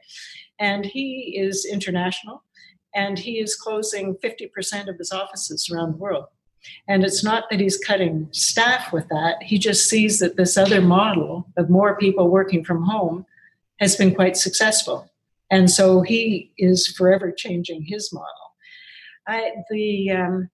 And 0.60 0.86
he 0.86 1.38
is 1.38 1.66
international 1.66 2.44
and 2.94 3.18
he 3.18 3.40
is 3.40 3.56
closing 3.56 4.16
50% 4.24 4.88
of 4.88 4.98
his 4.98 5.12
offices 5.12 5.70
around 5.72 5.94
the 5.94 5.98
world. 5.98 6.26
And 6.88 7.04
it's 7.04 7.24
not 7.24 7.50
that 7.50 7.60
he's 7.60 7.78
cutting 7.78 8.28
staff 8.32 8.94
with 8.94 9.08
that. 9.10 9.42
He 9.42 9.58
just 9.58 9.88
sees 9.88 10.20
that 10.20 10.38
this 10.38 10.58
other 10.58 10.82
model 10.82 11.48
of 11.58 11.70
more 11.70 11.98
people 11.98 12.30
working 12.30 12.64
from 12.64 12.84
home 12.84 13.26
has 13.80 13.96
been 13.96 14.14
quite 14.14 14.38
successful. 14.38 15.10
And 15.50 15.70
so 15.70 16.02
he 16.02 16.54
is 16.58 16.88
forever 16.88 17.32
changing 17.32 17.84
his 17.84 18.14
model. 18.14 18.56
I, 19.28 19.52
the 19.70 20.12
um, 20.12 20.50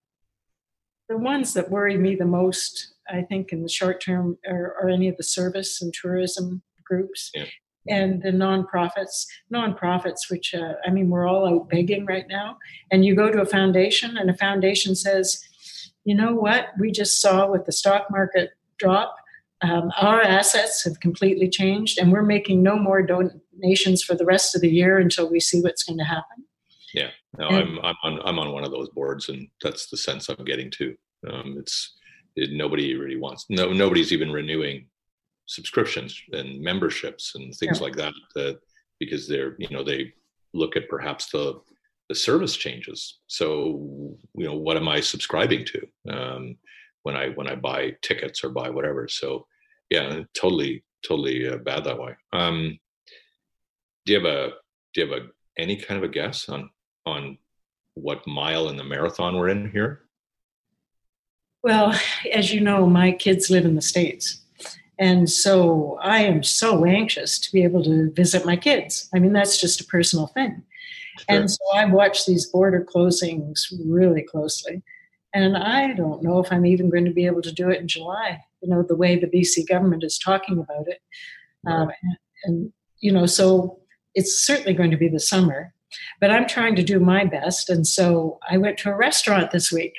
the 1.08 1.16
ones 1.16 1.54
that 1.54 1.70
worry 1.70 1.96
me 1.96 2.14
the 2.14 2.26
most, 2.26 2.94
I 3.08 3.22
think, 3.22 3.52
in 3.52 3.62
the 3.62 3.68
short 3.68 4.02
term, 4.02 4.38
are, 4.46 4.76
are 4.80 4.88
any 4.88 5.08
of 5.08 5.16
the 5.16 5.22
service 5.22 5.80
and 5.80 5.92
tourism 5.94 6.62
groups. 6.84 7.30
Yeah. 7.34 7.44
And 7.88 8.22
the 8.22 8.32
nonprofits, 8.32 9.24
nonprofits, 9.50 10.30
which 10.30 10.54
uh, 10.54 10.74
I 10.86 10.90
mean, 10.90 11.08
we're 11.08 11.26
all 11.26 11.48
out 11.48 11.70
begging 11.70 12.04
right 12.04 12.28
now. 12.28 12.58
And 12.90 13.04
you 13.04 13.14
go 13.14 13.30
to 13.30 13.40
a 13.40 13.46
foundation, 13.46 14.18
and 14.18 14.28
a 14.28 14.36
foundation 14.36 14.94
says, 14.94 15.42
"You 16.08 16.14
know 16.14 16.34
what? 16.34 16.68
We 16.78 16.90
just 16.90 17.20
saw 17.20 17.50
with 17.50 17.66
the 17.66 17.72
stock 17.72 18.06
market 18.10 18.52
drop, 18.78 19.16
um, 19.60 19.92
our 19.98 20.22
assets 20.22 20.84
have 20.84 21.00
completely 21.00 21.48
changed, 21.48 21.98
and 21.98 22.12
we're 22.12 22.22
making 22.22 22.62
no 22.62 22.76
more 22.76 23.02
donations 23.02 24.02
for 24.02 24.14
the 24.14 24.24
rest 24.24 24.54
of 24.54 24.60
the 24.60 24.70
year 24.70 24.98
until 24.98 25.30
we 25.30 25.40
see 25.40 25.60
what's 25.60 25.82
going 25.82 25.98
to 25.98 26.04
happen." 26.04 26.44
Yeah, 26.94 27.10
no, 27.36 27.48
I'm 27.48 27.78
I'm 27.80 27.96
on 28.02 28.20
I'm 28.24 28.38
on 28.38 28.52
one 28.52 28.64
of 28.64 28.70
those 28.70 28.88
boards, 28.90 29.28
and 29.28 29.48
that's 29.62 29.90
the 29.90 29.96
sense 29.96 30.28
I'm 30.28 30.44
getting 30.44 30.70
to. 30.72 30.96
Um, 31.30 31.56
it's 31.58 31.96
it, 32.36 32.52
nobody 32.52 32.96
really 32.96 33.16
wants 33.16 33.46
no 33.50 33.72
nobody's 33.72 34.12
even 34.12 34.32
renewing 34.32 34.86
subscriptions 35.46 36.20
and 36.32 36.60
memberships 36.60 37.34
and 37.34 37.54
things 37.54 37.78
yeah. 37.78 37.84
like 37.84 37.96
that 37.96 38.14
that 38.34 38.58
because 39.00 39.28
they're 39.28 39.56
you 39.58 39.68
know 39.70 39.82
they 39.82 40.12
look 40.54 40.76
at 40.76 40.88
perhaps 40.88 41.30
the 41.30 41.60
the 42.08 42.14
service 42.14 42.56
changes. 42.56 43.18
So 43.26 44.16
you 44.34 44.46
know 44.46 44.54
what 44.54 44.76
am 44.76 44.88
I 44.88 45.00
subscribing 45.00 45.66
to 45.66 46.12
um, 46.12 46.56
when 47.02 47.16
I 47.16 47.30
when 47.30 47.48
I 47.48 47.54
buy 47.54 47.96
tickets 48.02 48.42
or 48.42 48.50
buy 48.50 48.70
whatever? 48.70 49.08
So 49.08 49.46
yeah, 49.90 50.22
totally 50.34 50.84
totally 51.06 51.48
uh, 51.48 51.58
bad 51.58 51.84
that 51.84 51.98
way. 51.98 52.14
Um, 52.32 52.78
do 54.06 54.12
you 54.12 54.20
have 54.20 54.26
a 54.26 54.50
do 54.94 55.00
you 55.00 55.12
have 55.12 55.22
a 55.22 55.26
any 55.58 55.76
kind 55.76 56.02
of 56.02 56.08
a 56.08 56.12
guess 56.12 56.48
on 56.48 56.70
on 57.06 57.38
what 57.94 58.26
mile 58.26 58.68
in 58.68 58.76
the 58.76 58.84
marathon 58.84 59.36
we're 59.36 59.48
in 59.48 59.70
here? 59.70 60.02
Well, 61.62 61.98
as 62.32 62.54
you 62.54 62.60
know, 62.60 62.86
my 62.86 63.12
kids 63.12 63.50
live 63.50 63.64
in 63.64 63.74
the 63.74 63.82
States. 63.82 64.42
And 64.98 65.30
so 65.30 65.98
I 66.02 66.22
am 66.22 66.42
so 66.42 66.84
anxious 66.84 67.38
to 67.40 67.52
be 67.52 67.62
able 67.62 67.84
to 67.84 68.10
visit 68.12 68.44
my 68.44 68.56
kids. 68.56 69.08
I 69.14 69.18
mean, 69.18 69.32
that's 69.32 69.60
just 69.60 69.80
a 69.80 69.84
personal 69.84 70.26
thing. 70.28 70.62
And 71.28 71.50
so 71.50 71.58
I've 71.74 71.92
watched 71.92 72.26
these 72.26 72.46
border 72.46 72.84
closings 72.84 73.60
really 73.86 74.22
closely. 74.22 74.82
And 75.34 75.56
I 75.56 75.92
don't 75.92 76.22
know 76.22 76.38
if 76.38 76.52
I'm 76.52 76.66
even 76.66 76.90
going 76.90 77.04
to 77.04 77.12
be 77.12 77.26
able 77.26 77.42
to 77.42 77.52
do 77.52 77.68
it 77.70 77.80
in 77.80 77.88
July, 77.88 78.42
you 78.62 78.68
know, 78.68 78.82
the 78.82 78.96
way 78.96 79.16
the 79.16 79.26
BC 79.26 79.68
government 79.68 80.02
is 80.02 80.18
talking 80.18 80.58
about 80.58 80.88
it. 80.88 81.00
Um, 81.66 81.90
and, 82.02 82.16
and, 82.44 82.72
you 83.00 83.12
know, 83.12 83.26
so 83.26 83.80
it's 84.14 84.40
certainly 84.40 84.72
going 84.72 84.90
to 84.90 84.96
be 84.96 85.08
the 85.08 85.20
summer. 85.20 85.74
But 86.20 86.30
I'm 86.30 86.46
trying 86.46 86.76
to 86.76 86.82
do 86.82 87.00
my 87.00 87.24
best. 87.24 87.70
And 87.70 87.86
so 87.86 88.38
I 88.48 88.58
went 88.58 88.78
to 88.78 88.90
a 88.90 88.96
restaurant 88.96 89.50
this 89.50 89.70
week. 89.72 89.94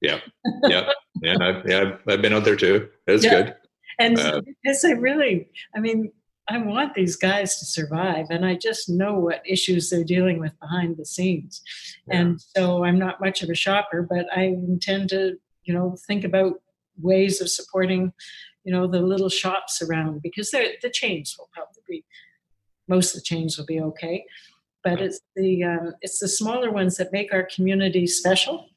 Yeah. 0.00 0.20
Yeah. 0.64 0.90
yeah. 1.22 1.36
I've, 1.40 1.68
yeah. 1.68 1.96
I've 2.08 2.22
been 2.22 2.32
out 2.32 2.44
there 2.44 2.56
too. 2.56 2.88
It's 3.06 3.24
yeah. 3.24 3.42
good. 3.42 3.56
And 3.98 4.18
uh, 4.18 4.42
because 4.44 4.84
I 4.84 4.90
really, 4.90 5.48
I 5.74 5.80
mean, 5.80 6.12
I 6.48 6.58
want 6.58 6.94
these 6.94 7.16
guys 7.16 7.58
to 7.58 7.64
survive, 7.64 8.26
and 8.30 8.46
I 8.46 8.54
just 8.54 8.88
know 8.88 9.18
what 9.18 9.42
issues 9.44 9.90
they're 9.90 10.04
dealing 10.04 10.38
with 10.38 10.58
behind 10.60 10.96
the 10.96 11.04
scenes. 11.04 11.62
Yeah. 12.06 12.20
And 12.20 12.40
so 12.40 12.84
I'm 12.84 12.98
not 12.98 13.20
much 13.20 13.42
of 13.42 13.50
a 13.50 13.54
shopper, 13.54 14.06
but 14.08 14.26
I 14.34 14.44
intend 14.44 15.10
to, 15.10 15.38
you 15.64 15.74
know, 15.74 15.96
think 16.06 16.24
about 16.24 16.54
ways 17.00 17.40
of 17.40 17.50
supporting, 17.50 18.12
you 18.64 18.72
know, 18.72 18.86
the 18.86 19.00
little 19.00 19.28
shops 19.28 19.82
around 19.82 20.22
because 20.22 20.50
the 20.50 20.90
chains 20.92 21.34
will 21.36 21.48
probably 21.52 21.82
be, 21.88 22.04
most 22.88 23.14
of 23.14 23.20
the 23.20 23.24
chains 23.24 23.58
will 23.58 23.66
be 23.66 23.80
okay 23.80 24.24
but 24.86 25.00
it's 25.00 25.20
the 25.34 25.64
um, 25.64 25.94
it's 26.00 26.20
the 26.20 26.28
smaller 26.28 26.70
ones 26.70 26.96
that 26.96 27.12
make 27.12 27.34
our 27.34 27.42
community 27.54 28.06
special. 28.06 28.68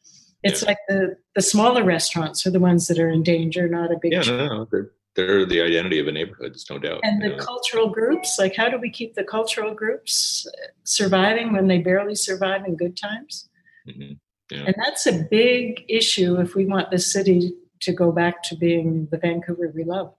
It's 0.41 0.63
yeah. 0.63 0.69
like 0.69 0.77
the 0.87 1.17
the 1.35 1.41
smaller 1.41 1.83
restaurants 1.83 2.47
are 2.47 2.51
the 2.51 2.59
ones 2.59 2.87
that 2.87 2.97
are 2.97 3.09
in 3.09 3.21
danger, 3.21 3.67
not 3.67 3.91
a 3.91 3.97
big. 4.01 4.13
Yeah, 4.13 4.21
no, 4.21 4.47
no, 4.47 4.67
they're, 4.71 4.89
they're 5.19 5.45
the 5.45 5.61
identity 5.61 5.99
of 5.99 6.07
a 6.07 6.11
neighborhood. 6.11 6.53
There's 6.53 6.69
no 6.69 6.79
doubt. 6.79 7.01
And 7.03 7.21
the 7.21 7.29
know. 7.29 7.37
cultural 7.37 7.89
groups, 7.89 8.39
like 8.39 8.55
how 8.55 8.69
do 8.69 8.77
we 8.77 8.89
keep 8.89 9.15
the 9.15 9.23
cultural 9.23 9.73
groups 9.73 10.47
surviving 10.83 11.51
when 11.51 11.67
they 11.67 11.79
barely 11.79 12.15
survive 12.15 12.65
in 12.65 12.75
good 12.77 12.95
times? 12.95 13.49
Mm-hmm. 13.87 14.13
Yeah. 14.51 14.63
And 14.65 14.75
that's 14.77 15.05
a 15.05 15.27
big 15.29 15.85
issue 15.89 16.39
if 16.39 16.55
we 16.55 16.65
want 16.65 16.89
the 16.89 16.99
city 16.99 17.53
to 17.81 17.91
go 17.91 18.11
back 18.11 18.41
to 18.43 18.55
being 18.55 19.07
the 19.11 19.17
Vancouver 19.17 19.71
we 19.75 19.83
love. 19.83 20.13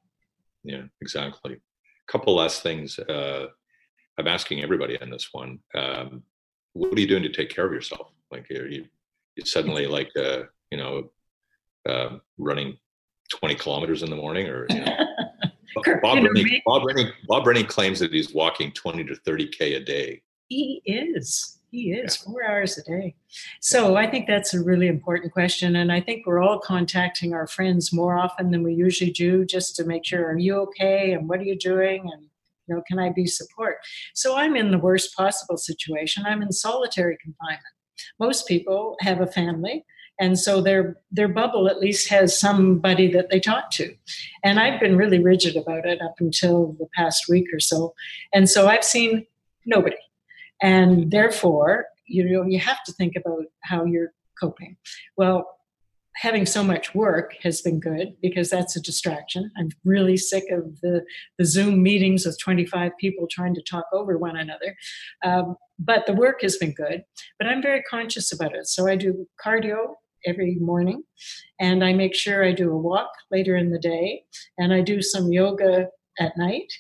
Yeah, 0.63 0.83
exactly. 1.01 1.55
A 1.55 2.13
couple 2.13 2.37
last 2.37 2.63
things. 2.63 2.99
Uh, 2.99 3.47
I'm 4.19 4.29
asking 4.29 4.63
everybody 4.63 5.01
on 5.01 5.11
this 5.11 5.31
one. 5.33 5.59
Um, 5.75 6.23
what 6.75 6.97
are 6.97 7.01
you 7.01 7.09
doing 7.09 7.23
to 7.23 7.33
take 7.33 7.51
care 7.51 7.67
of 7.67 7.73
yourself? 7.73 8.09
Like, 8.31 8.51
are 8.51 8.67
you, 8.67 8.85
you 9.37 9.45
suddenly 9.45 9.87
like, 9.87 10.11
uh, 10.17 10.43
you 10.71 10.79
know, 10.79 11.11
uh, 11.89 12.19
running 12.39 12.77
20 13.31 13.55
kilometers 13.55 14.03
in 14.03 14.11
the 14.11 14.17
morning 14.17 14.49
or, 14.49 14.67
you 14.71 14.81
know, 14.81 14.97
Bob, 16.03 16.19
Rennie, 16.19 16.63
Bob, 16.67 16.85
Rennie, 16.85 17.13
Bob 17.29 17.47
Rennie 17.47 17.65
claims 17.65 18.01
that 18.01 18.13
he's 18.13 18.35
walking 18.35 18.73
20 18.73 19.05
to 19.05 19.15
30K 19.15 19.77
a 19.77 19.81
day. 19.81 20.23
He 20.49 20.83
is. 20.85 21.59
He 21.71 21.93
is 21.93 22.19
yeah. 22.19 22.25
four 22.25 22.45
hours 22.45 22.77
a 22.79 22.83
day. 22.83 23.15
So 23.61 23.95
I 23.95 24.11
think 24.11 24.27
that's 24.27 24.53
a 24.53 24.63
really 24.63 24.89
important 24.89 25.33
question. 25.33 25.77
And 25.77 25.93
I 25.93 26.01
think 26.01 26.27
we're 26.27 26.43
all 26.43 26.59
contacting 26.59 27.33
our 27.33 27.47
friends 27.47 27.93
more 27.93 28.19
often 28.19 28.51
than 28.51 28.65
we 28.65 28.75
usually 28.75 29.13
do 29.13 29.45
just 29.45 29.77
to 29.77 29.85
make 29.85 30.05
sure, 30.05 30.27
are 30.27 30.39
you 30.39 30.57
okay? 30.57 31.13
And 31.13 31.29
what 31.29 31.39
are 31.39 31.45
you 31.45 31.57
doing? 31.57 32.11
And 32.13 32.27
you 32.67 32.75
know, 32.75 32.83
can 32.89 32.99
I 32.99 33.11
be 33.11 33.27
support? 33.27 33.77
So 34.15 34.37
I'm 34.37 34.57
in 34.57 34.73
the 34.73 34.79
worst 34.79 35.17
possible 35.17 35.57
situation. 35.57 36.25
I'm 36.27 36.43
in 36.43 36.53
solitary 36.53 37.17
confinement. 37.23 37.63
Most 38.19 38.49
people 38.49 38.97
have 39.01 39.21
a 39.21 39.27
family 39.27 39.85
and 40.21 40.39
so 40.39 40.61
their 40.61 40.97
their 41.11 41.27
bubble 41.27 41.69
at 41.69 41.81
least 41.81 42.09
has 42.09 42.39
somebody 42.39 43.11
that 43.11 43.31
they 43.31 43.41
talk 43.41 43.71
to 43.71 43.93
and 44.45 44.61
i've 44.61 44.79
been 44.79 44.97
really 44.97 45.19
rigid 45.19 45.57
about 45.57 45.87
it 45.87 46.01
up 46.01 46.15
until 46.21 46.77
the 46.79 46.87
past 46.95 47.25
week 47.29 47.47
or 47.53 47.59
so 47.59 47.95
and 48.33 48.49
so 48.49 48.69
i've 48.69 48.85
seen 48.85 49.27
nobody 49.67 49.97
and 50.63 51.11
therefore 51.11 51.87
you 52.07 52.23
know 52.25 52.45
you 52.45 52.61
have 52.61 52.83
to 52.85 52.93
think 52.93 53.17
about 53.17 53.45
how 53.63 53.85
you're 53.85 54.13
coping 54.39 54.77
well 55.17 55.57
having 56.21 56.45
so 56.45 56.63
much 56.63 56.95
work 56.95 57.35
has 57.43 57.63
been 57.63 57.81
good 57.81 58.15
because 58.21 58.51
that's 58.51 58.77
a 58.77 58.81
distraction. 58.81 59.51
I'm 59.57 59.71
really 59.85 60.19
sick 60.19 60.45
of 60.51 60.79
the, 60.83 61.03
the 61.39 61.47
Zoom 61.47 61.83
meetings 61.83 62.27
with 62.27 62.39
25 62.39 62.93
people 62.99 63.27
trying 63.31 63.55
to 63.55 63.63
talk 63.63 63.87
over 63.93 64.19
one 64.19 64.37
another. 64.37 64.77
Um, 65.25 65.57
but 65.79 66.05
the 66.05 66.13
work 66.13 66.43
has 66.43 66.59
been 66.59 66.75
good. 66.75 67.05
But 67.39 67.49
I'm 67.49 67.63
very 67.63 67.83
conscious 67.85 68.33
about 68.33 68.55
it. 68.55 68.67
So 68.67 68.87
I 68.87 68.97
do 68.97 69.27
cardio 69.43 69.95
every 70.27 70.57
morning 70.61 71.03
and 71.59 71.85
I 71.85 71.93
make 71.93 72.15
sure 72.15 72.45
I 72.45 72.53
do 72.53 72.71
a 72.73 72.77
walk 72.77 73.11
later 73.31 73.57
in 73.57 73.71
the 73.71 73.79
day 73.79 74.23
and 74.59 74.73
I 74.73 74.81
do 74.81 75.03
some 75.03 75.33
yoga 75.33 75.89
at 76.19 76.37
night. 76.37 76.73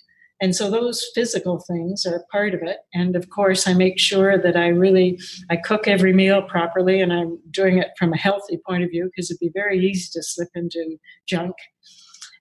And 0.43 0.57
so 0.57 0.71
those 0.71 1.07
physical 1.15 1.63
things 1.67 2.07
are 2.07 2.25
part 2.33 2.55
of 2.55 2.63
it. 2.63 2.79
And 2.95 3.15
of 3.15 3.29
course 3.31 3.67
i 3.67 3.75
make 3.75 3.99
sure 3.99 4.39
that 4.39 4.57
i 4.57 4.69
really 4.69 5.19
i 5.51 5.57
cook 5.57 5.87
every 5.87 6.13
meal 6.13 6.43
properly 6.43 7.01
and 7.01 7.13
i'm 7.13 7.39
doing 7.51 7.79
it 7.79 7.89
from 7.99 8.13
a 8.13 8.19
healthy 8.19 8.59
point 8.67 8.85
of 8.85 8.91
view 8.91 9.05
because 9.05 9.31
it'd 9.31 9.41
be 9.41 9.51
very 9.55 9.79
easy 9.79 10.09
to 10.13 10.23
slip 10.23 10.49
into 10.55 10.97
junk. 11.29 11.55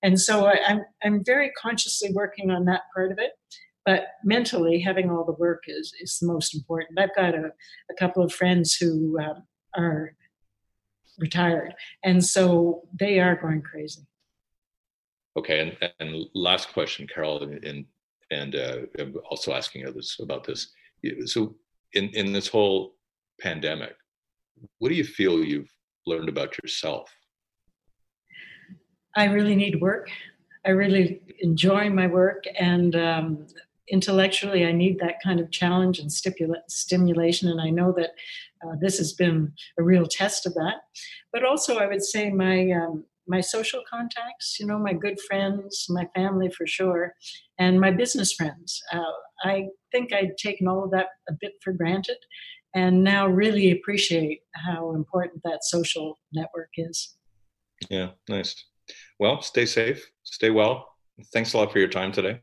And 0.01 0.19
so 0.19 0.45
I, 0.45 0.53
am 0.67 0.77
I'm, 1.03 1.15
I'm 1.15 1.25
very 1.25 1.51
consciously 1.61 2.11
working 2.13 2.51
on 2.51 2.65
that 2.65 2.83
part 2.95 3.11
of 3.11 3.19
it 3.19 3.31
but 3.89 4.07
mentally 4.23 4.79
having 4.79 5.09
all 5.09 5.25
the 5.25 5.33
work 5.33 5.63
is 5.67 5.93
is 5.99 6.19
the 6.19 6.27
most 6.27 6.53
important. 6.55 6.99
I've 6.99 7.15
got 7.15 7.33
a, 7.33 7.51
a 7.89 7.93
couple 7.97 8.23
of 8.23 8.31
friends 8.31 8.75
who 8.75 9.19
um, 9.19 9.43
are 9.75 10.13
retired 11.19 11.73
and 12.03 12.23
so 12.23 12.81
they 12.99 13.19
are 13.19 13.35
going 13.35 13.61
crazy 13.61 14.05
Okay, 15.39 15.59
and, 15.81 15.93
and 15.99 16.25
last 16.33 16.73
question, 16.73 17.07
Carol, 17.07 17.43
and 17.43 17.85
and 18.31 18.55
uh, 18.55 18.77
also 19.29 19.53
asking 19.53 19.87
others 19.87 20.17
about 20.21 20.43
this. 20.43 20.71
So, 21.25 21.55
in 21.93 22.09
in 22.09 22.33
this 22.33 22.47
whole 22.47 22.95
pandemic, 23.39 23.95
what 24.79 24.89
do 24.89 24.95
you 24.95 25.05
feel 25.05 25.43
you've 25.43 25.71
learned 26.05 26.29
about 26.29 26.57
yourself? 26.61 27.09
I 29.15 29.25
really 29.25 29.55
need 29.55 29.79
work. 29.79 30.09
I 30.65 30.71
really 30.71 31.21
enjoy 31.39 31.89
my 31.89 32.07
work, 32.07 32.43
and 32.59 32.95
um, 32.95 33.47
intellectually, 33.87 34.65
I 34.65 34.71
need 34.71 34.99
that 34.99 35.21
kind 35.23 35.39
of 35.39 35.51
challenge 35.51 35.99
and 35.99 36.09
stipula- 36.09 36.67
stimulation. 36.67 37.49
And 37.49 37.61
I 37.61 37.69
know 37.69 37.93
that 37.93 38.11
uh, 38.63 38.75
this 38.79 38.97
has 38.97 39.13
been 39.13 39.53
a 39.77 39.83
real 39.83 40.05
test 40.05 40.45
of 40.45 40.53
that. 40.55 40.75
But 41.31 41.45
also, 41.45 41.77
I 41.77 41.87
would 41.87 42.03
say 42.03 42.29
my 42.29 42.71
um, 42.71 43.05
my 43.27 43.41
social 43.41 43.81
contacts, 43.89 44.57
you 44.59 44.65
know, 44.65 44.79
my 44.79 44.93
good 44.93 45.19
friends, 45.21 45.85
my 45.89 46.07
family 46.15 46.49
for 46.49 46.65
sure, 46.65 47.13
and 47.59 47.79
my 47.79 47.91
business 47.91 48.33
friends. 48.33 48.81
Uh, 48.91 49.03
I 49.43 49.67
think 49.91 50.11
I'd 50.11 50.37
taken 50.37 50.67
all 50.67 50.83
of 50.83 50.91
that 50.91 51.07
a 51.29 51.33
bit 51.39 51.53
for 51.63 51.71
granted 51.71 52.17
and 52.75 53.03
now 53.03 53.27
really 53.27 53.71
appreciate 53.71 54.41
how 54.53 54.93
important 54.93 55.41
that 55.43 55.63
social 55.63 56.19
network 56.33 56.69
is. 56.77 57.15
Yeah, 57.89 58.09
nice. 58.27 58.55
Well, 59.19 59.41
stay 59.41 59.65
safe, 59.65 60.09
stay 60.23 60.49
well. 60.49 60.87
Thanks 61.33 61.53
a 61.53 61.57
lot 61.57 61.71
for 61.71 61.79
your 61.79 61.87
time 61.87 62.11
today. 62.11 62.41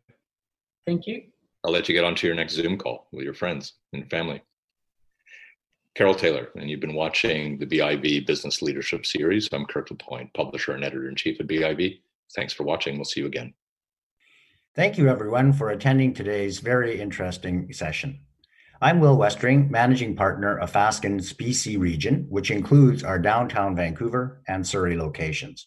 Thank 0.87 1.07
you. 1.07 1.23
I'll 1.65 1.73
let 1.73 1.89
you 1.89 1.95
get 1.95 2.05
on 2.05 2.15
to 2.17 2.27
your 2.27 2.37
next 2.37 2.55
Zoom 2.55 2.79
call 2.79 3.09
with 3.13 3.25
your 3.25 3.35
friends 3.35 3.75
and 3.93 4.09
family. 4.11 4.43
Carol 5.97 6.15
Taylor, 6.15 6.51
and 6.57 6.69
you've 6.69 6.81
been 6.81 6.93
watching 6.93 7.57
the 7.57 7.65
BIV 7.65 8.27
Business 8.27 8.61
Leadership 8.61 9.07
Series. 9.07 9.49
I'm 9.51 9.65
Kirk 9.65 9.91
LaPointe, 9.91 10.31
publisher 10.35 10.73
and 10.73 10.85
editor 10.85 11.09
in 11.09 11.17
chief 11.17 11.41
at 11.41 11.47
BIV. 11.47 12.01
Thanks 12.35 12.53
for 12.53 12.65
watching. 12.65 12.97
We'll 12.97 13.07
see 13.07 13.21
you 13.21 13.27
again. 13.27 13.55
Thank 14.75 14.99
you, 14.99 15.09
everyone, 15.09 15.55
for 15.55 15.71
attending 15.71 16.13
today's 16.13 16.59
very 16.59 17.01
interesting 17.01 17.73
session. 17.73 18.21
I'm 18.83 19.01
Will 19.01 19.17
Westeringh, 19.17 19.71
managing 19.71 20.17
partner 20.17 20.59
of 20.59 20.71
Fasken's 20.71 21.33
BC 21.33 21.79
region, 21.79 22.27
which 22.29 22.51
includes 22.51 23.03
our 23.03 23.19
downtown 23.19 23.75
Vancouver 23.75 24.43
and 24.47 24.67
Surrey 24.67 24.99
locations. 24.99 25.67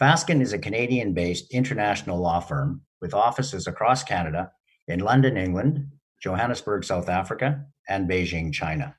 Fasken 0.00 0.40
is 0.40 0.54
a 0.54 0.58
Canadian 0.58 1.12
based 1.12 1.52
international 1.52 2.18
law 2.18 2.40
firm 2.40 2.80
with 3.02 3.12
offices 3.12 3.66
across 3.66 4.04
Canada 4.04 4.52
in 4.88 5.00
London, 5.00 5.36
England, 5.36 5.86
Johannesburg, 6.18 6.82
South 6.82 7.10
Africa, 7.10 7.66
and 7.86 8.08
Beijing, 8.08 8.54
China. 8.54 8.96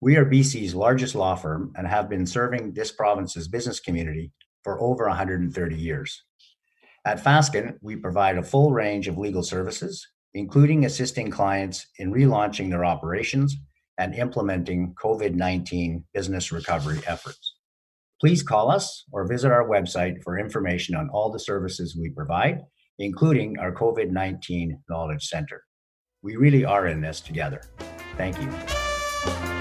We 0.00 0.16
are 0.16 0.24
BC's 0.24 0.76
largest 0.76 1.16
law 1.16 1.34
firm 1.34 1.72
and 1.76 1.86
have 1.86 2.08
been 2.08 2.24
serving 2.24 2.72
this 2.72 2.92
province's 2.92 3.48
business 3.48 3.80
community 3.80 4.30
for 4.62 4.80
over 4.80 5.06
130 5.08 5.76
years. 5.76 6.22
At 7.04 7.22
Fasken, 7.22 7.78
we 7.82 7.96
provide 7.96 8.38
a 8.38 8.42
full 8.42 8.70
range 8.70 9.08
of 9.08 9.18
legal 9.18 9.42
services, 9.42 10.06
including 10.34 10.84
assisting 10.84 11.30
clients 11.30 11.84
in 11.98 12.12
relaunching 12.12 12.70
their 12.70 12.84
operations 12.84 13.56
and 13.98 14.14
implementing 14.14 14.94
COVID 15.02 15.34
19 15.34 16.04
business 16.14 16.52
recovery 16.52 17.00
efforts. 17.06 17.56
Please 18.20 18.42
call 18.42 18.70
us 18.70 19.04
or 19.12 19.26
visit 19.26 19.50
our 19.50 19.66
website 19.66 20.22
for 20.22 20.38
information 20.38 20.94
on 20.94 21.08
all 21.12 21.32
the 21.32 21.40
services 21.40 21.96
we 21.98 22.10
provide, 22.10 22.60
including 23.00 23.58
our 23.58 23.72
COVID 23.72 24.10
19 24.10 24.80
Knowledge 24.88 25.26
Center. 25.26 25.64
We 26.22 26.36
really 26.36 26.64
are 26.64 26.86
in 26.86 27.00
this 27.00 27.20
together. 27.20 27.62
Thank 28.16 28.40
you. 28.40 29.57